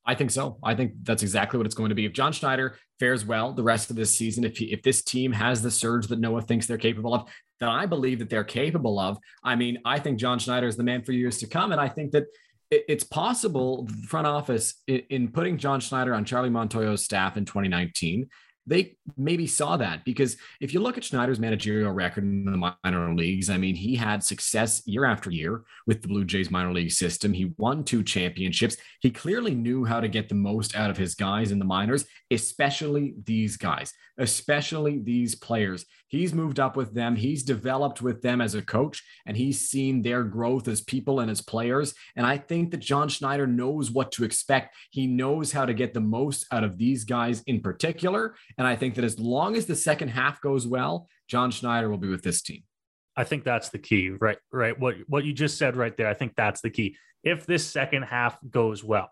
[0.06, 0.58] I think so.
[0.64, 2.06] I think that's exactly what it's going to be.
[2.06, 5.30] If John Schneider fares well the rest of this season, if he, if this team
[5.32, 7.28] has the surge that Noah thinks they're capable of,
[7.60, 9.18] that I believe that they're capable of.
[9.44, 11.88] I mean, I think John Schneider is the man for years to come, and I
[11.88, 12.24] think that
[12.70, 18.28] it's possible the front office in putting John Schneider on Charlie Montoyo's staff in 2019
[18.66, 23.14] they maybe saw that because if you look at Schneider's managerial record in the minor
[23.14, 26.92] leagues, I mean, he had success year after year with the Blue Jays minor league
[26.92, 27.32] system.
[27.32, 28.76] He won two championships.
[29.00, 32.04] He clearly knew how to get the most out of his guys in the minors,
[32.30, 35.86] especially these guys, especially these players.
[36.10, 40.02] He's moved up with them, he's developed with them as a coach, and he's seen
[40.02, 41.94] their growth as people and as players.
[42.16, 44.74] And I think that John Schneider knows what to expect.
[44.90, 48.34] He knows how to get the most out of these guys in particular.
[48.58, 51.96] And I think that as long as the second half goes well, John Schneider will
[51.96, 52.64] be with this team.
[53.16, 54.38] I think that's the key, right?
[54.52, 54.78] Right.
[54.78, 56.08] What what you just said right there.
[56.08, 56.96] I think that's the key.
[57.22, 59.10] If this second half goes well,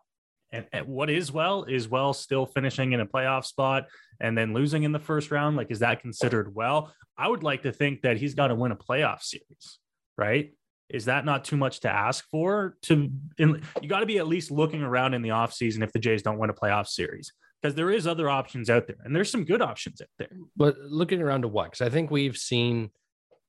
[0.53, 3.87] and, and, what is well is well still finishing in a playoff spot
[4.21, 5.57] and then losing in the first round.
[5.57, 6.93] Like, is that considered well?
[7.17, 9.79] I would like to think that he's got to win a playoff series,
[10.17, 10.53] right?
[10.89, 12.77] Is that not too much to ask for?
[12.83, 15.99] To in, you got to be at least looking around in the offseason if the
[15.99, 19.31] Jays don't win a playoff series because there is other options out there and there's
[19.31, 20.31] some good options out there.
[20.57, 21.65] But looking around to what?
[21.65, 22.91] Because I think we've seen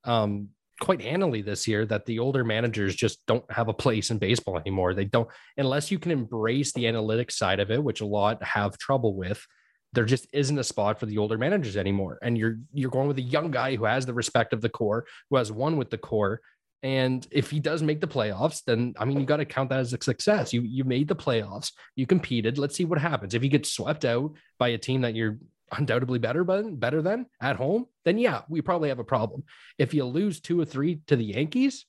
[0.03, 4.17] um, quite handily this year that the older managers just don't have a place in
[4.17, 4.93] baseball anymore.
[4.93, 8.77] They don't, unless you can embrace the analytics side of it, which a lot have
[8.77, 9.45] trouble with.
[9.93, 13.17] There just isn't a spot for the older managers anymore, and you're you're going with
[13.17, 15.97] a young guy who has the respect of the core, who has won with the
[15.97, 16.41] core,
[16.81, 19.79] and if he does make the playoffs, then I mean you got to count that
[19.79, 20.53] as a success.
[20.53, 22.57] You you made the playoffs, you competed.
[22.57, 23.33] Let's see what happens.
[23.33, 25.39] If you get swept out by a team that you're
[25.71, 29.43] undoubtedly better than better than at home, then yeah, we probably have a problem.
[29.77, 31.85] If you lose two or three to the Yankees,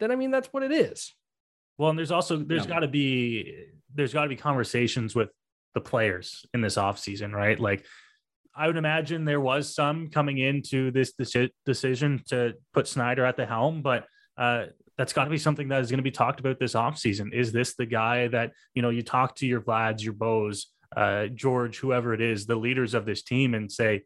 [0.00, 1.14] then I mean that's what it is.
[1.78, 2.68] Well, and there's also there's yeah.
[2.68, 5.30] got to be there's got to be conversations with
[5.74, 7.58] the players in this offseason, right?
[7.58, 7.84] Like
[8.56, 11.12] I would imagine there was some coming into this
[11.66, 14.06] decision to put Schneider at the helm, but
[14.38, 14.66] uh,
[14.96, 17.32] that's got to be something that is going to be talked about this offseason.
[17.32, 21.26] Is this the guy that, you know, you talk to your Vlads, your Bows, uh,
[21.26, 24.02] George, whoever it is, the leaders of this team and say,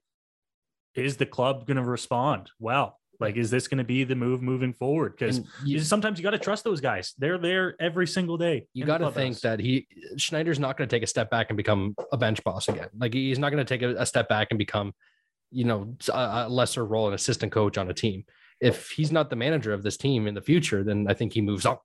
[0.94, 2.98] is the club going to respond well?
[3.20, 5.16] Like, is this going to be the move moving forward?
[5.18, 5.40] Because
[5.88, 7.14] sometimes you got to trust those guys.
[7.18, 8.66] They're there every single day.
[8.74, 11.56] You got to think that he Schneider's not going to take a step back and
[11.56, 12.88] become a bench boss again.
[12.96, 14.92] Like he's not going to take a, a, step back and become,
[15.50, 18.24] you know, a, a lesser role, an assistant coach on a team
[18.60, 21.40] if he's not the manager of this team in the future, then I think he
[21.40, 21.78] moves on.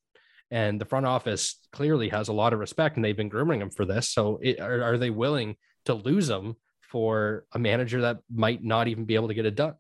[0.54, 3.72] And the front office clearly has a lot of respect, and they've been grooming him
[3.72, 4.10] for this.
[4.10, 8.88] So, it, are, are they willing to lose him for a manager that might not
[8.88, 9.74] even be able to get it done?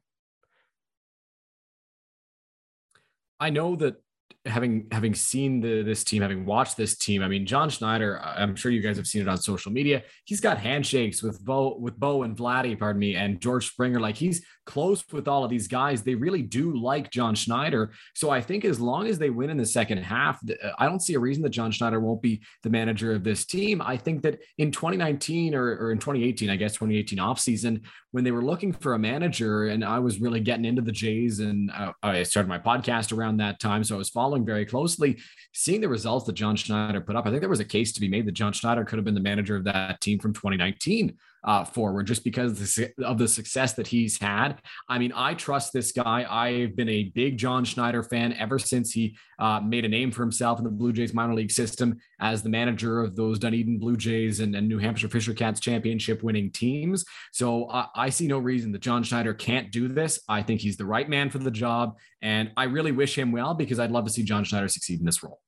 [3.40, 3.98] I know that
[4.46, 8.56] having having seen the, this team, having watched this team, I mean, John Schneider, I'm
[8.56, 10.02] sure you guys have seen it on social media.
[10.26, 14.00] He's got handshakes with Bo, with Bo and Vladdy, pardon me, and George Springer.
[14.00, 16.02] Like he's close with all of these guys.
[16.02, 17.92] They really do like John Schneider.
[18.14, 20.40] So I think as long as they win in the second half,
[20.78, 23.82] I don't see a reason that John Schneider won't be the manager of this team.
[23.82, 28.32] I think that in 2019 or, or in 2018, I guess 2018 offseason, when they
[28.32, 31.94] were looking for a manager, and I was really getting into the Jays, and uh,
[32.04, 35.18] I started my podcast around that time, so I was following very closely,
[35.52, 37.26] seeing the results that John Schneider put up.
[37.26, 39.16] I think there was a case to be made that John Schneider could have been
[39.16, 43.88] the manager of that team from 2019 uh, forward just because of the success that
[43.88, 44.62] he's had.
[44.88, 46.26] I mean, I trust this guy.
[46.30, 50.22] I've been a big John Schneider fan ever since he uh, made a name for
[50.22, 53.98] himself in the Blue Jays minor league system as the manager of those Dunedin Blue
[53.98, 57.04] Jays and, and New Hampshire Fisher Cats championship winning teams.
[57.32, 60.20] So uh, I see no reason that John Schneider can't do this.
[60.30, 61.98] I think he's the right man for the job.
[62.22, 65.06] And I really wish him well because I'd love to see John Schneider succeed in
[65.06, 65.43] this role.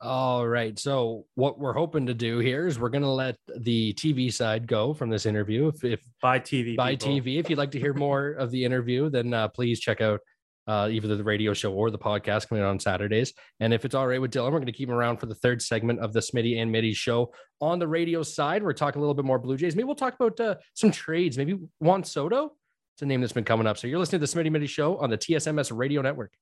[0.00, 0.78] All right.
[0.78, 4.68] So what we're hoping to do here is we're going to let the TV side
[4.68, 5.68] go from this interview.
[5.68, 7.08] If, if by TV, by people.
[7.08, 10.20] TV, if you'd like to hear more of the interview, then uh, please check out
[10.68, 13.32] uh, either the radio show or the podcast coming out on Saturdays.
[13.58, 15.34] And if it's all right with Dylan, we're going to keep him around for the
[15.34, 17.32] third segment of the Smitty and Mitty show.
[17.60, 19.74] On the radio side, we're talking a little bit more Blue Jays.
[19.74, 21.36] Maybe we'll talk about uh, some trades.
[21.38, 22.52] Maybe Juan Soto.
[22.94, 23.78] It's a name that's been coming up.
[23.78, 26.32] So you're listening to the Smitty Mitty show on the TSMS radio network.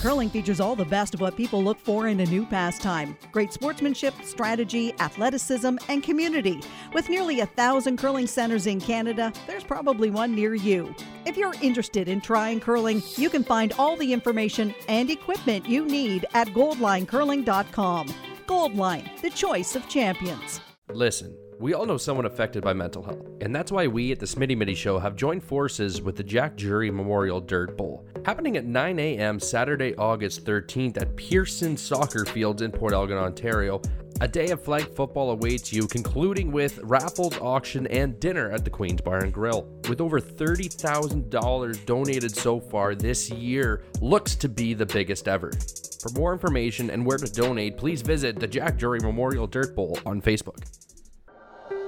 [0.00, 3.52] Curling features all the best of what people look for in a new pastime great
[3.52, 6.62] sportsmanship, strategy, athleticism, and community.
[6.94, 10.94] With nearly a thousand curling centers in Canada, there's probably one near you.
[11.26, 15.84] If you're interested in trying curling, you can find all the information and equipment you
[15.84, 18.08] need at goldlinecurling.com.
[18.46, 20.62] Goldline, the choice of champions.
[20.88, 21.36] Listen.
[21.60, 24.56] We all know someone affected by mental health, and that's why we at the Smitty
[24.56, 28.98] Mitty Show have joined forces with the Jack Jury Memorial Dirt Bowl, happening at 9
[28.98, 29.38] a.m.
[29.38, 33.82] Saturday, August 13th at Pearson Soccer Fields in Port Elgin, Ontario.
[34.22, 38.70] A day of flag football awaits you, concluding with raffles, auction, and dinner at the
[38.70, 39.68] Queen's Bar and Grill.
[39.86, 45.52] With over $30,000 donated so far this year, looks to be the biggest ever.
[46.00, 49.98] For more information and where to donate, please visit the Jack Jury Memorial Dirt Bowl
[50.06, 50.64] on Facebook.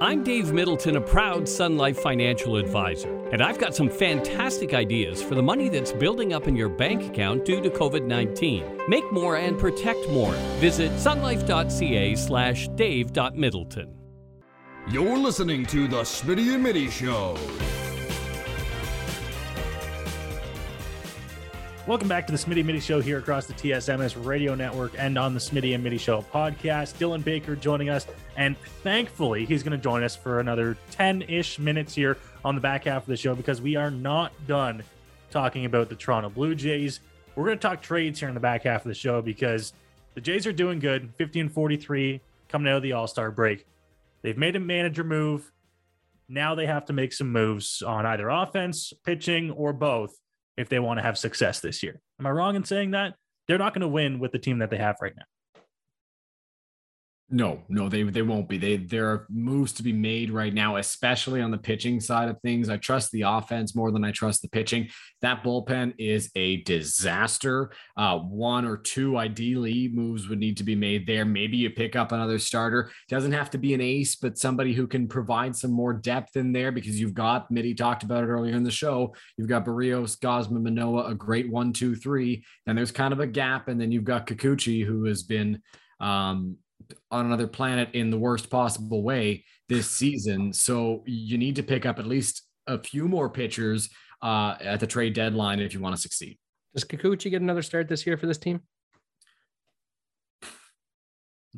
[0.03, 5.23] I'm Dave Middleton, a proud Sun Life financial advisor, and I've got some fantastic ideas
[5.23, 8.81] for the money that's building up in your bank account due to COVID 19.
[8.89, 10.33] Make more and protect more.
[10.59, 13.95] Visit sunlife.ca slash dave.middleton.
[14.91, 17.37] You're listening to The Smitty and Mitty Show.
[21.93, 25.35] Welcome back to the Smitty Mitty Show here across the TSMS radio network and on
[25.35, 26.95] the Smitty and Mitty Show podcast.
[26.95, 31.59] Dylan Baker joining us, and thankfully, he's going to join us for another 10 ish
[31.59, 32.17] minutes here
[32.47, 34.83] on the back half of the show because we are not done
[35.31, 37.01] talking about the Toronto Blue Jays.
[37.37, 39.75] We're going to talk trades here in the back half of the show because
[40.15, 43.67] the Jays are doing good 50 and 43 coming out of the All Star break.
[44.23, 45.53] They've made a manager move.
[46.27, 50.22] Now they have to make some moves on either offense, pitching, or both
[50.57, 52.01] if they want to have success this year.
[52.21, 53.15] Am I wrong in saying that?
[53.49, 55.25] They're not going to win with the team that they have right now.
[57.35, 58.59] No, no, they they won't be.
[58.59, 62.39] They there are moves to be made right now, especially on the pitching side of
[62.43, 62.69] things.
[62.69, 64.89] I trust the offense more than I trust the pitching.
[65.23, 67.73] That bullpen is a disaster.
[67.97, 71.25] Uh, one or two ideally moves would need to be made there.
[71.25, 72.91] Maybe you pick up another starter.
[73.09, 76.53] Doesn't have to be an ace, but somebody who can provide some more depth in
[76.53, 79.15] there because you've got Mitty talked about it earlier in the show.
[79.39, 82.45] You've got Berríos, Gausman, Manoah, a great one, two, three.
[82.67, 85.63] Then there's kind of a gap, and then you've got Kikuchi, who has been
[85.99, 86.59] um,
[87.11, 90.53] on another planet in the worst possible way this season.
[90.53, 93.89] So you need to pick up at least a few more pitchers
[94.23, 96.39] uh, at the trade deadline if you want to succeed.
[96.75, 98.61] Does Kikuchi get another start this year for this team?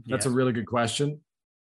[0.06, 0.26] That's yes.
[0.26, 1.20] a really good question.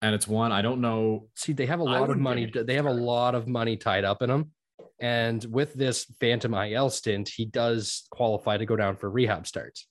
[0.03, 1.27] And it's one I don't know.
[1.35, 2.51] See, they have a lot of money.
[2.53, 4.51] They have a lot of money tied up in them.
[4.99, 9.87] And with this Phantom IL stint, he does qualify to go down for rehab starts.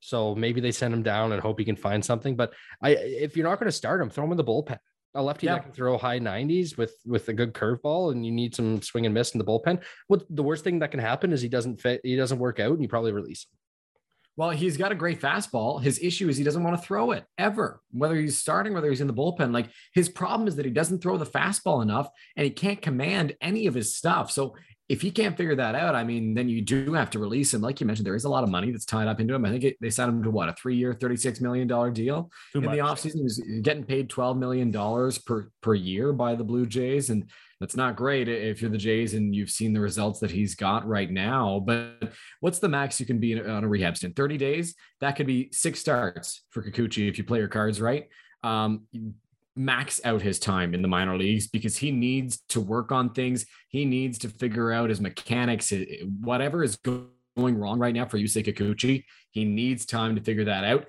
[0.00, 2.36] So maybe they send him down and hope he can find something.
[2.36, 4.78] But I, if you're not going to start him, throw him in the bullpen.
[5.14, 5.54] A lefty yeah.
[5.54, 9.06] that can throw high 90s with with a good curveball, and you need some swing
[9.06, 9.82] and miss in the bullpen.
[10.06, 12.72] What the worst thing that can happen is he doesn't fit, he doesn't work out,
[12.72, 13.58] and you probably release him.
[14.38, 15.82] Well, he's got a great fastball.
[15.82, 19.00] His issue is he doesn't want to throw it ever, whether he's starting, whether he's
[19.00, 19.52] in the bullpen.
[19.52, 23.34] Like his problem is that he doesn't throw the fastball enough and he can't command
[23.40, 24.30] any of his stuff.
[24.30, 24.54] So
[24.88, 27.60] if he can't figure that out, I mean, then you do have to release him.
[27.60, 29.44] Like you mentioned, there is a lot of money that's tied up into him.
[29.44, 32.60] I think it, they signed him to what a three-year, thirty-six million dollar deal Too
[32.60, 32.74] in much.
[32.74, 33.22] the offseason.
[33.22, 37.28] He's getting paid twelve million dollars per per year by the Blue Jays, and
[37.60, 40.86] that's not great if you're the Jays and you've seen the results that he's got
[40.86, 41.62] right now.
[41.66, 44.16] But what's the max you can be on a rehab stint?
[44.16, 44.74] Thirty days.
[45.00, 48.08] That could be six starts for Kikuchi if you play your cards right.
[48.42, 48.84] Um,
[49.58, 53.44] max out his time in the minor leagues because he needs to work on things.
[53.68, 58.06] He needs to figure out his mechanics, eh, eh, whatever is going wrong right now
[58.06, 59.04] for Yusei Kikuchi.
[59.30, 60.86] He needs time to figure that out.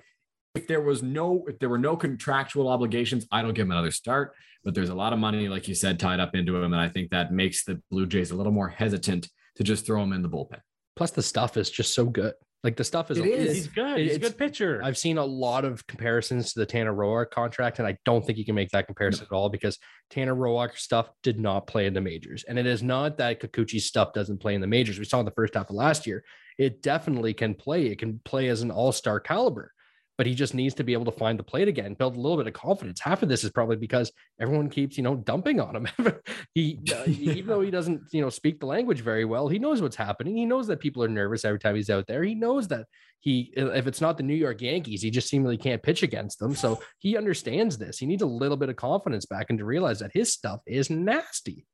[0.54, 3.90] If there was no, if there were no contractual obligations, I don't give him another
[3.90, 4.34] start.
[4.64, 6.88] But there's a lot of money, like you said, tied up into him, and I
[6.88, 10.22] think that makes the Blue Jays a little more hesitant to just throw him in
[10.22, 10.60] the bullpen.
[10.96, 12.34] Plus, the stuff is just so good.
[12.62, 13.54] Like the stuff is, it is.
[13.54, 13.98] He's good.
[13.98, 14.82] He's a good pitcher.
[14.84, 18.36] I've seen a lot of comparisons to the Tanner Roark contract, and I don't think
[18.36, 19.36] you can make that comparison no.
[19.36, 19.78] at all because
[20.10, 23.86] Tanner Roark stuff did not play in the majors, and it is not that Kikuchi's
[23.86, 24.98] stuff doesn't play in the majors.
[24.98, 26.22] We saw in the first half of last year,
[26.58, 27.86] it definitely can play.
[27.86, 29.72] It can play as an all-star caliber
[30.20, 32.36] but he just needs to be able to find the plate again, build a little
[32.36, 33.00] bit of confidence.
[33.00, 35.88] Half of this is probably because everyone keeps, you know, dumping on him.
[36.54, 39.80] he, uh, even though he doesn't, you know, speak the language very well, he knows
[39.80, 40.36] what's happening.
[40.36, 42.22] He knows that people are nervous every time he's out there.
[42.22, 42.84] He knows that
[43.20, 46.54] he, if it's not the New York Yankees, he just seemingly can't pitch against them.
[46.54, 47.96] So he understands this.
[47.96, 50.90] He needs a little bit of confidence back and to realize that his stuff is
[50.90, 51.64] nasty.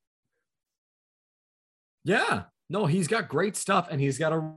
[2.05, 4.53] Yeah, no, he's got great stuff and he's got a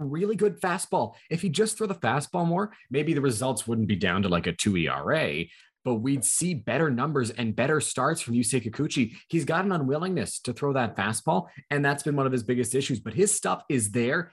[0.00, 1.14] really good fastball.
[1.30, 4.46] If he just throw the fastball more, maybe the results wouldn't be down to like
[4.46, 5.44] a two ERA,
[5.84, 9.14] but we'd see better numbers and better starts from Yusei Kikuchi.
[9.28, 12.74] He's got an unwillingness to throw that fastball, and that's been one of his biggest
[12.74, 13.00] issues.
[13.00, 14.32] But his stuff is there.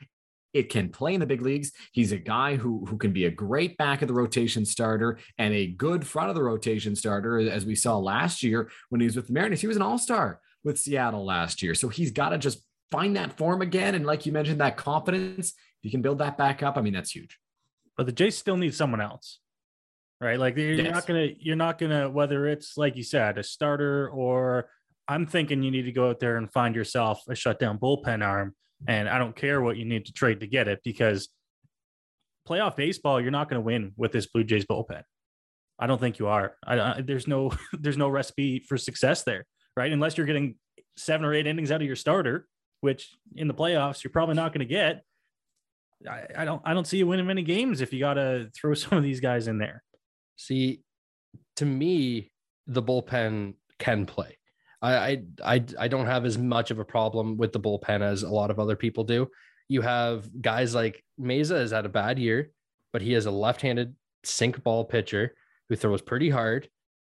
[0.53, 1.71] It can play in the big leagues.
[1.91, 5.53] He's a guy who, who can be a great back of the rotation starter and
[5.53, 9.15] a good front of the rotation starter, as we saw last year when he was
[9.15, 9.61] with the Mariners.
[9.61, 11.75] He was an all star with Seattle last year.
[11.75, 13.95] So he's got to just find that form again.
[13.95, 16.93] And like you mentioned, that confidence, if you can build that back up, I mean,
[16.93, 17.37] that's huge.
[17.97, 19.39] But the Jays still need someone else,
[20.21, 20.39] right?
[20.39, 20.91] Like you're yes.
[20.91, 24.69] not gonna, you're not gonna, whether it's like you said, a starter or
[25.07, 28.55] I'm thinking you need to go out there and find yourself a shutdown bullpen arm.
[28.87, 31.29] And I don't care what you need to trade to get it because
[32.47, 35.03] playoff baseball, you're not going to win with this Blue Jays bullpen.
[35.79, 36.55] I don't think you are.
[36.65, 39.91] I, I, there's no there's no recipe for success there, right?
[39.91, 40.55] Unless you're getting
[40.97, 42.47] seven or eight innings out of your starter,
[42.81, 45.03] which in the playoffs you're probably not going to get.
[46.09, 48.73] I, I, don't I don't see you winning many games if you got to throw
[48.75, 49.83] some of these guys in there.
[50.37, 50.81] See,
[51.57, 52.31] to me,
[52.67, 54.37] the bullpen can play.
[54.81, 58.29] I, I I don't have as much of a problem with the bullpen as a
[58.29, 59.27] lot of other people do.
[59.67, 62.51] You have guys like Mayza has had a bad year,
[62.93, 65.35] but he is a left-handed sink ball pitcher
[65.67, 66.69] who throws pretty hard.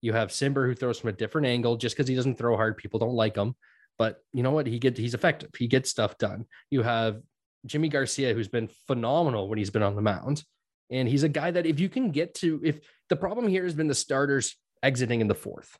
[0.02, 1.76] You have Cimber who throws from a different angle.
[1.76, 3.56] Just because he doesn't throw hard, people don't like him.
[4.00, 4.66] But you know what?
[4.66, 5.52] He get he's effective.
[5.56, 6.46] He gets stuff done.
[6.72, 7.22] You have
[7.68, 10.44] Yimi García, who's been phenomenal when he's been on the mound.
[10.90, 12.80] And he's a guy that if you can get to, if
[13.10, 15.78] the problem here has been the starters exiting in the fourth.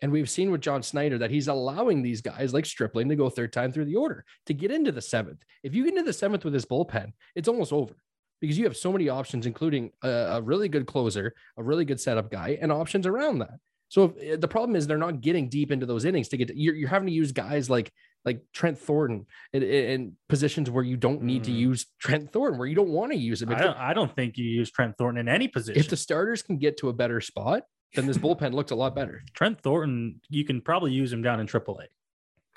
[0.00, 3.28] And we've seen with John Schneider that he's allowing these guys like Stripling to go
[3.28, 5.44] third time through the order to get into the seventh.
[5.62, 7.94] If you get into the seventh with his bullpen, it's almost over
[8.40, 12.00] because you have so many options, including a, a really good closer, a really good
[12.00, 13.58] setup guy, and options around that.
[13.88, 16.48] So if, eh, the problem is they're not getting deep into those innings to get.
[16.48, 17.92] To, you're, you're having to use guys like
[18.24, 21.46] like Trent Thornton in, in, positions where you don't need mm.
[21.46, 23.50] to use Trent Thornton, where you don't want to use him.
[23.50, 25.80] I don't, I don't, think you use Trent Thornton in any position.
[25.80, 27.62] If the starters can get to a better spot,
[27.94, 29.22] then this bullpen looks a lot better.
[29.34, 31.86] Trent Thornton, you can probably use him down in AAA.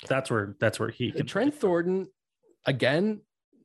[0.07, 1.25] That's where that's where he can.
[1.27, 2.07] Trent Thornton,
[2.65, 3.21] again,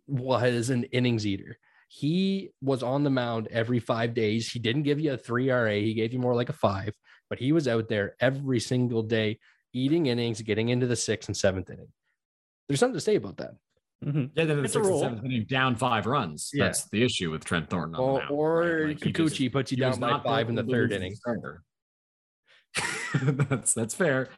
[0.06, 1.58] was an innings eater.
[1.88, 4.50] He was on the mound every five days.
[4.50, 5.70] He didn't give you a three RA.
[5.70, 6.94] He gave you more like a five,
[7.28, 9.38] but he was out there every single day,
[9.72, 11.88] eating innings, getting into the sixth and seventh inning.
[12.68, 13.54] There's something to say about that.
[14.04, 14.24] Mm-hmm.
[14.34, 16.50] Yeah, then the sixth and seventh inning down five runs.
[16.52, 16.64] Yeah.
[16.64, 18.00] That's the issue with Trent Thornton.
[18.00, 18.88] Well, or right?
[18.88, 21.14] like Kikuchi just, puts you down by five in the third inning.
[23.22, 24.28] that's that's fair.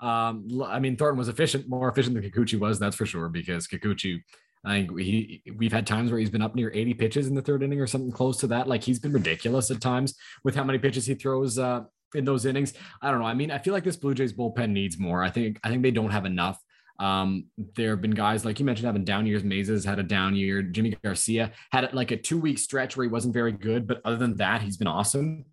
[0.00, 3.66] Um, I mean, Thornton was efficient, more efficient than Kikuchi was, that's for sure, because
[3.66, 4.22] Kikuchi
[4.64, 7.42] I think he we've had times where he's been up near 80 pitches in the
[7.42, 8.68] third inning or something close to that.
[8.68, 10.14] Like he's been ridiculous at times
[10.44, 11.84] with how many pitches he throws uh,
[12.14, 12.74] in those innings.
[13.02, 13.26] I don't know.
[13.26, 15.22] I mean, I feel like this Blue Jays bullpen needs more.
[15.22, 16.60] I think I think they don't have enough.
[16.98, 17.46] Um,
[17.76, 19.42] there have been guys like you mentioned having down years.
[19.42, 20.62] Mayza's had a down year.
[20.62, 24.16] Yimi García had like a two week stretch where he wasn't very good, but other
[24.16, 25.44] than that, he's been awesome.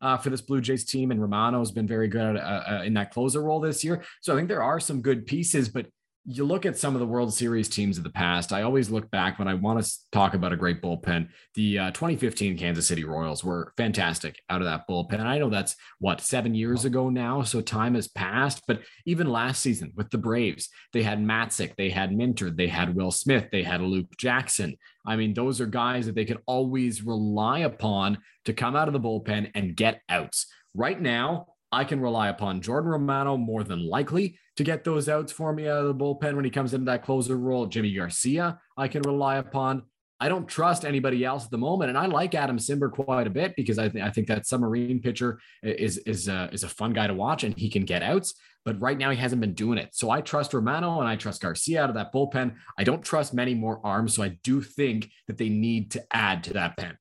[0.00, 2.94] Uh, for this Blue Jays team, and Romano has been very good uh, uh, in
[2.94, 4.04] that closer role this year.
[4.20, 5.86] So I think there are some good pieces, but
[6.30, 8.52] you look at some of the World Series teams of the past.
[8.52, 11.30] I always look back when I want to talk about a great bullpen.
[11.54, 15.20] The uh, 2015 Kansas City Royals were fantastic out of that bullpen.
[15.20, 18.62] I know that's what seven years ago now, so time has passed.
[18.68, 22.94] But even last season with the Braves, they had Matzek, they had Minter, they had
[22.94, 24.76] Will Smith, they had Luke Jackson.
[25.06, 28.92] I mean, those are guys that they could always rely upon to come out of
[28.92, 30.44] the bullpen and get outs.
[30.74, 35.32] Right now, I can rely upon Jordan Romano more than likely to get those outs
[35.32, 37.68] for me out of the bullpen when he comes into that closer role.
[37.68, 39.82] Yimi García, I can rely upon.
[40.20, 43.30] I don't trust anybody else at the moment, and I like Adam Cimber quite a
[43.30, 46.92] bit because I, th- I think that submarine pitcher is is a, is a fun
[46.92, 48.34] guy to watch, and he can get outs.
[48.64, 49.94] But right now, he hasn't been doing it.
[49.94, 52.56] So I trust Romano and I trust Garcia out of that bullpen.
[52.76, 56.42] I don't trust many more arms, so I do think that they need to add
[56.44, 56.98] to that pen.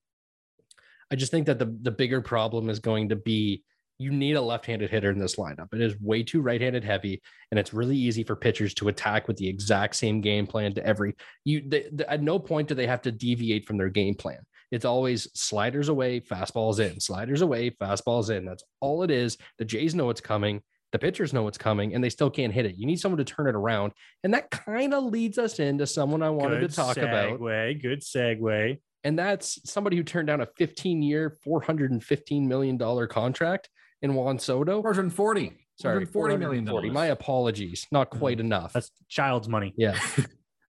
[1.09, 3.63] I just think that the the bigger problem is going to be
[3.99, 5.73] you need a left-handed hitter in this lineup.
[5.73, 7.21] It is way too right-handed heavy,
[7.51, 10.85] and it's really easy for pitchers to attack with the exact same game plan to
[10.85, 11.15] every.
[11.45, 14.39] You they, they, at no point do they have to deviate from their game plan.
[14.71, 18.45] It's always sliders away, fastballs in, sliders away, fastballs in.
[18.45, 19.37] That's all it is.
[19.57, 20.61] The Jays know it's coming.
[20.91, 22.75] The pitchers know it's coming, and they still can't hit it.
[22.77, 23.93] You need someone to turn it around,
[24.23, 27.81] and that kind of leads us into someone I wanted good to talk segue, about.
[27.81, 28.79] Good segue.
[29.03, 33.69] And that's somebody who turned down a 15-year, 415 million dollar contract
[34.01, 34.81] in Juan Soto.
[34.81, 35.53] 440.
[35.79, 36.91] Sorry, 40 million dollars.
[36.91, 37.85] My apologies.
[37.91, 38.19] Not mm-hmm.
[38.19, 38.73] quite enough.
[38.73, 39.73] That's child's money.
[39.77, 39.97] Yeah.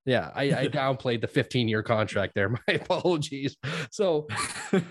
[0.09, 2.49] Yeah, I, I downplayed the 15 year contract there.
[2.66, 3.59] My apologies.
[3.91, 4.26] So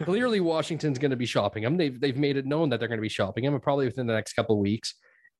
[0.03, 1.75] clearly, Washington's going to be shopping him.
[1.75, 4.13] They've, they've made it known that they're going to be shopping him, probably within the
[4.13, 4.93] next couple weeks.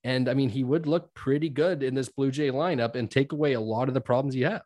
[0.03, 3.33] And I mean, he would look pretty good in this Blue Jay lineup and take
[3.33, 4.63] away a lot of the problems you have.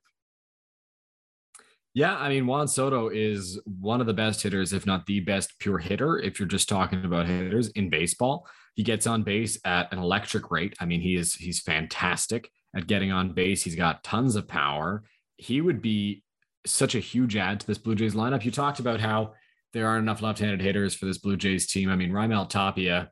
[1.93, 5.59] Yeah, I mean Juan Soto is one of the best hitters, if not the best
[5.59, 6.19] pure hitter.
[6.19, 10.51] If you're just talking about hitters in baseball, he gets on base at an electric
[10.51, 10.73] rate.
[10.79, 13.63] I mean, he is he's fantastic at getting on base.
[13.63, 15.03] He's got tons of power.
[15.35, 16.23] He would be
[16.65, 18.45] such a huge add to this Blue Jays lineup.
[18.45, 19.33] You talked about how
[19.73, 21.89] there aren't enough left-handed hitters for this Blue Jays team.
[21.89, 23.09] I mean, Raimel Tapia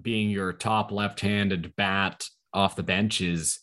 [0.00, 3.60] being your top left-handed bat off the bench is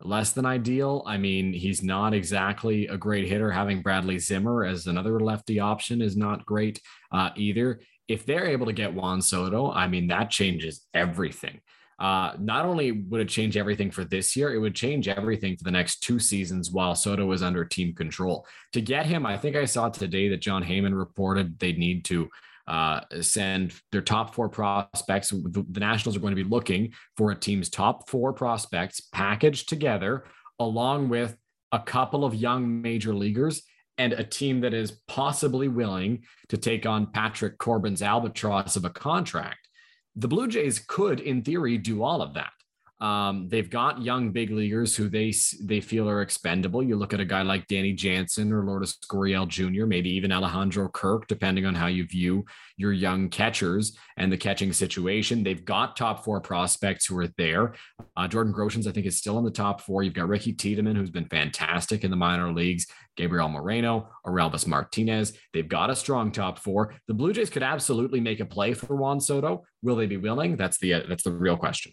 [0.00, 1.02] less than ideal.
[1.06, 3.50] I mean, he's not exactly a great hitter.
[3.50, 6.80] Having Bradley Zimmer as another lefty option is not great
[7.12, 7.80] uh, either.
[8.06, 11.60] If they're able to get Juan Soto, I mean, that changes everything.
[11.98, 15.64] Uh, not only would it change everything for this year, it would change everything for
[15.64, 18.46] the next two seasons while Soto was under team control.
[18.74, 22.28] To get him, I think I saw today that Jon Heyman reported they'd need to
[22.68, 25.30] uh, send their top four prospects.
[25.30, 29.68] The, the Nationals are going to be looking for a team's top four prospects packaged
[29.68, 30.24] together,
[30.58, 31.36] along with
[31.72, 33.62] a couple of young major leaguers
[33.96, 38.90] and a team that is possibly willing to take on Patrick Corbin's albatross of a
[38.90, 39.68] contract.
[40.14, 42.52] the Blue Jays could, in theory, do all of that.
[43.00, 45.32] Um, they've got young big leaguers who they
[45.62, 46.82] they feel are expendable.
[46.82, 50.88] You look at a guy like Danny Jansen or Lourdes Gurriel Jr., maybe even Alejandro
[50.88, 52.44] Kirk, depending on how you view
[52.76, 55.44] your young catchers and the catching situation.
[55.44, 57.74] They've got top four prospects who are there.
[58.16, 60.02] Uh, Jordan Groshans, I think, is still in the top four.
[60.02, 62.86] You've got Ricky Tiedemann, who's been fantastic in the minor leagues.
[63.16, 65.34] Gabriel Moreno, Orelvis Martinez.
[65.52, 66.94] They've got a strong top four.
[67.06, 69.64] The Blue Jays could absolutely make a play for Juan Soto.
[69.82, 70.56] Will they be willing?
[70.56, 71.92] That's the uh, that's the real question.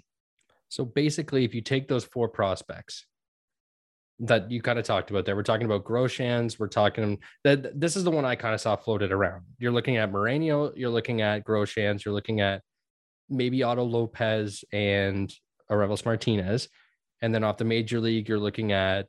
[0.75, 3.05] So basically, if you take those four prospects
[4.19, 7.95] that you kind of talked about there, we're talking about Groshans, we're talking that this
[7.95, 9.43] is the one I kind of saw floated around.
[9.57, 12.61] You're looking at Moreno, you're looking at Groshans, you're looking at
[13.29, 15.33] maybe Otto Lopez and
[15.71, 16.67] Orelvis Martinez.
[17.21, 19.07] And then off the major league, you're looking at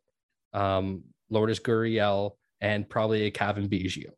[0.52, 4.10] um, Lourdes Gurriel and probably a Cavan Biggio.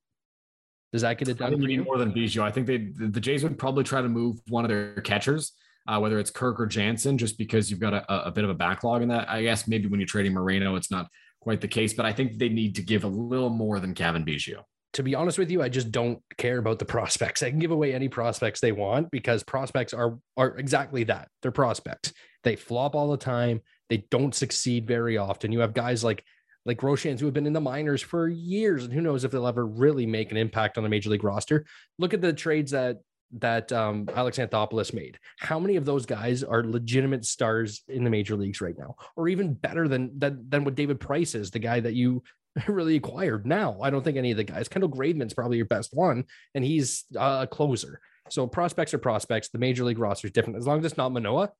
[0.92, 1.46] Does that get it done?
[1.46, 2.42] I think you need more than Biggio.
[2.42, 5.54] I think they the Jays would probably try to move one of their catchers
[5.88, 8.54] uh, whether it's Kirk or Jansen, just because you've got a, a, bit of a
[8.54, 9.28] backlog in that.
[9.28, 11.08] I guess maybe when you're trading Moreno, it's not
[11.40, 14.24] quite the case, but I think they need to give a little more than Cavan
[14.24, 14.62] Biggio.
[14.94, 17.40] To be honest with you, I just don't care about the prospects.
[17.40, 21.28] They can give away any prospects they want because prospects are are exactly that.
[21.40, 22.12] They're prospects.
[22.44, 23.62] They flop all the time.
[23.88, 25.52] They don't succeed very often.
[25.52, 26.22] You have guys like
[26.66, 29.46] like Groshans who have been in the minors for years, and who knows if they'll
[29.46, 31.64] ever really make an impact on the major league roster.
[31.98, 32.98] Look at the trades that
[33.32, 35.18] that um, Alex Anthopoulos made.
[35.38, 39.28] How many of those guys are legitimate stars in the major leagues right now, or
[39.28, 42.22] even better than than, than what David Price is, the guy that you
[42.68, 43.78] really acquired now?
[43.82, 44.68] I don't think any of the guys.
[44.68, 46.24] Kendall Graveman's probably your best one,
[46.54, 48.00] and he's a closer.
[48.30, 49.48] So prospects are prospects.
[49.48, 50.58] The major league roster is different.
[50.58, 51.50] As long as it's not Manoah,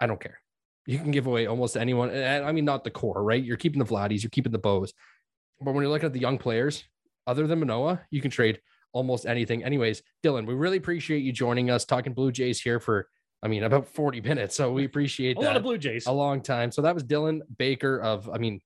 [0.00, 0.40] I don't care.
[0.86, 2.10] You can give away almost anyone.
[2.10, 3.42] And I mean, not the core, right?
[3.42, 4.92] You're keeping the Vladdies, you're keeping the Bows.
[5.60, 6.84] But when you're looking at the young players,
[7.26, 8.60] other than Manoah, you can trade
[8.92, 9.64] almost anything.
[9.64, 13.08] Anyways, Dylan, we really appreciate you joining us, talking Blue Jays here for,
[13.42, 14.56] I mean, about 40 minutes.
[14.56, 15.46] So we appreciate a that.
[15.46, 16.06] lot of Blue Jays.
[16.06, 16.72] A long time.
[16.72, 18.60] So that was Dylan Baker of, I mean,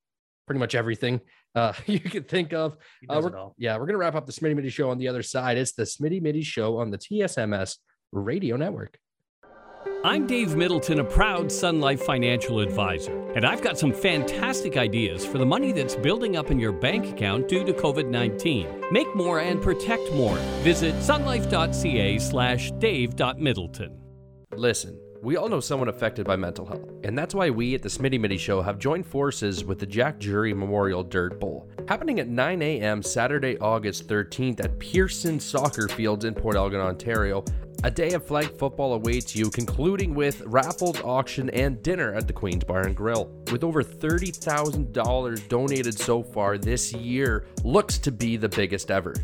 [0.46, 1.20] pretty much everything
[1.54, 2.76] uh, you could think of.
[3.08, 5.22] Uh, we're, yeah, we're going to wrap up the Smitty Mitty show on the other
[5.22, 5.58] side.
[5.58, 7.76] It's the Smitty Mitty show on the TSMS
[8.12, 8.98] radio network.
[10.04, 15.24] I'm Dave Middleton, a proud Sun Life financial advisor, and I've got some fantastic ideas
[15.24, 18.86] for the money that's building up in your bank account due to COVID 19.
[18.90, 20.36] Make more and protect more.
[20.62, 23.98] Visit sunlife.ca slash dave.middleton.
[24.54, 27.88] Listen, we all know someone affected by mental health, and that's why we at the
[27.88, 32.26] Smitty Mitty Show have joined forces with the Jack Jury Memorial Dirt Bowl, happening at
[32.26, 33.04] 9 a.m.
[33.04, 37.44] Saturday, August 13th at Pearson Soccer Fields in Port Elgin, Ontario.
[37.84, 42.32] A day of flag football awaits you, concluding with raffles, auction, and dinner at the
[42.32, 43.28] Queen's Bar and Grill.
[43.50, 49.14] With over $30,000 donated so far this year, looks to be the biggest ever.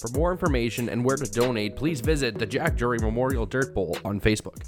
[0.00, 3.96] For more information and where to donate, please visit the Jack Jury Memorial Dirt Bowl
[4.04, 4.64] on Facebook.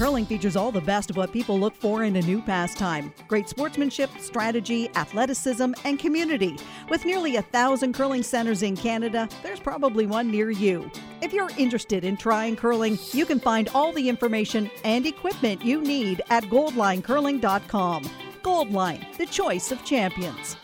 [0.00, 3.50] Curling features all the best of what people look for in a new pastime great
[3.50, 6.56] sportsmanship, strategy, athleticism, and community.
[6.88, 10.90] With nearly a thousand curling centers in Canada, there's probably one near you.
[11.20, 15.82] If you're interested in trying curling, you can find all the information and equipment you
[15.82, 18.04] need at goldlinecurling.com.
[18.42, 20.56] Goldline, the choice of champions.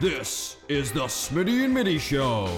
[0.00, 2.48] This is the Smitty and Mitty Show.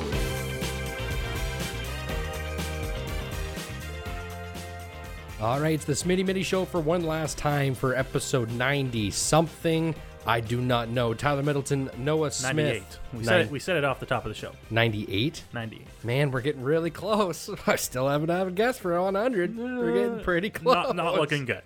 [5.39, 9.95] All right, it's the Smitty Mitty Show for one last time for episode 90 something.
[10.26, 11.12] I do not know.
[11.12, 12.57] Tyler Middleton, Noah Smith.
[12.57, 12.82] 98.
[13.12, 14.53] We said, it, we said it off the top of the show.
[14.70, 15.45] 98?
[15.53, 15.87] 98.
[16.03, 17.51] Man, we're getting really close.
[17.66, 19.57] I still haven't had a guess for 100.
[19.59, 20.74] We're getting pretty close.
[20.74, 21.62] Not, not looking good.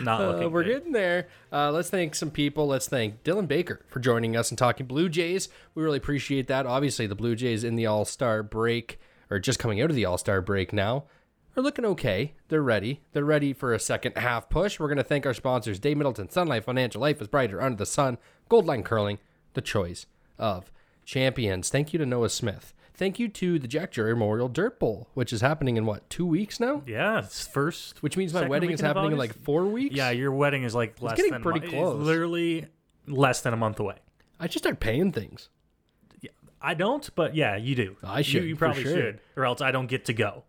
[0.00, 0.78] Not looking uh, We're good.
[0.78, 1.28] getting there.
[1.52, 2.66] Uh, let's thank some people.
[2.66, 5.50] Let's thank Dylan Baker for joining us and talking Blue Jays.
[5.74, 6.64] We really appreciate that.
[6.66, 8.98] Obviously, the Blue Jays in the All Star break,
[9.30, 11.04] or just coming out of the All Star break now,
[11.56, 12.34] are looking okay.
[12.48, 13.00] They're ready.
[13.12, 14.78] They're ready for a second half push.
[14.78, 17.76] We're going to thank our sponsors Dave Middleton, Sun Life Financial Life is Brighter Under
[17.78, 18.18] the Sun,
[18.50, 19.18] Goldline Curling,
[19.54, 20.06] the choice
[20.38, 20.70] of
[21.04, 21.68] champions.
[21.68, 22.72] Thank you to Noah Smith.
[22.94, 26.26] Thank you to the Jack Jury Memorial Dirt Bowl, which is happening in what, two
[26.26, 26.82] weeks now?
[26.86, 28.02] Yeah, it's first.
[28.02, 29.96] Which means my wedding is happening in like four weeks?
[29.96, 31.96] Yeah, your wedding is like less getting than a pretty month- close.
[31.96, 32.66] It's literally
[33.06, 33.96] less than a month away.
[34.38, 35.48] I just start paying things.
[36.62, 37.96] I don't, but yeah, you do.
[38.04, 38.92] I should, You, for probably sure.
[38.92, 40.44] should, or else I don't get to go.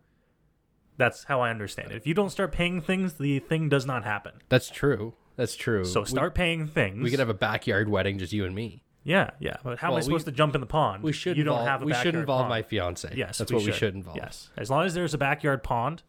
[1.01, 1.95] That's how I understand it.
[1.97, 4.33] If you don't start paying things, the thing does not happen.
[4.49, 5.13] That's true.
[5.35, 5.83] That's true.
[5.83, 6.97] So start paying things.
[6.97, 8.83] We, we could have a backyard wedding, just you and me.
[9.03, 9.57] Yeah, yeah.
[9.63, 11.01] But how am I supposed we- to jump in the pond?
[11.01, 11.37] We should.
[11.37, 12.49] You don't have a We should involve pond.
[12.49, 13.11] my fiance.
[13.15, 14.17] Yes, that's what we should involve.
[14.17, 16.03] Yes, as long as there's a backyard pond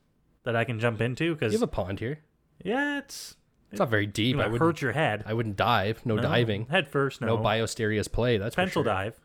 [0.45, 1.33] that I can jump into.
[1.35, 2.19] Because You have a pond here.
[2.63, 3.37] yeah, it's
[3.71, 4.37] It's not very deep.
[4.37, 5.23] I would hurt your head.
[5.25, 6.05] I wouldn't dive.
[6.05, 6.67] No, diving.
[6.67, 7.23] head first.
[7.23, 8.37] No, No biosterious play.
[8.37, 8.93] That's potential sure.
[8.93, 9.19] dive.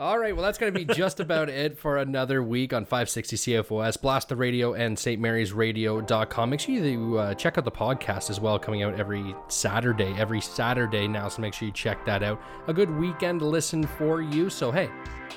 [0.00, 3.36] All right, well, that's going to be just about it for another week on 560
[3.36, 6.50] CFOS, Blast the Radio, and stmarysradio.com.
[6.50, 10.40] Make sure you uh, check out the podcast as well, coming out every Saturday, every
[10.40, 11.26] Saturday now.
[11.28, 12.40] So make sure you check that out.
[12.68, 14.48] A good weekend listen for you.
[14.50, 14.88] So, hey,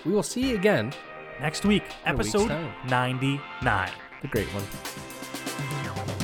[0.06, 0.94] we will see you again
[1.42, 3.90] Next week, In a week's episode 99.
[4.22, 6.21] The great one.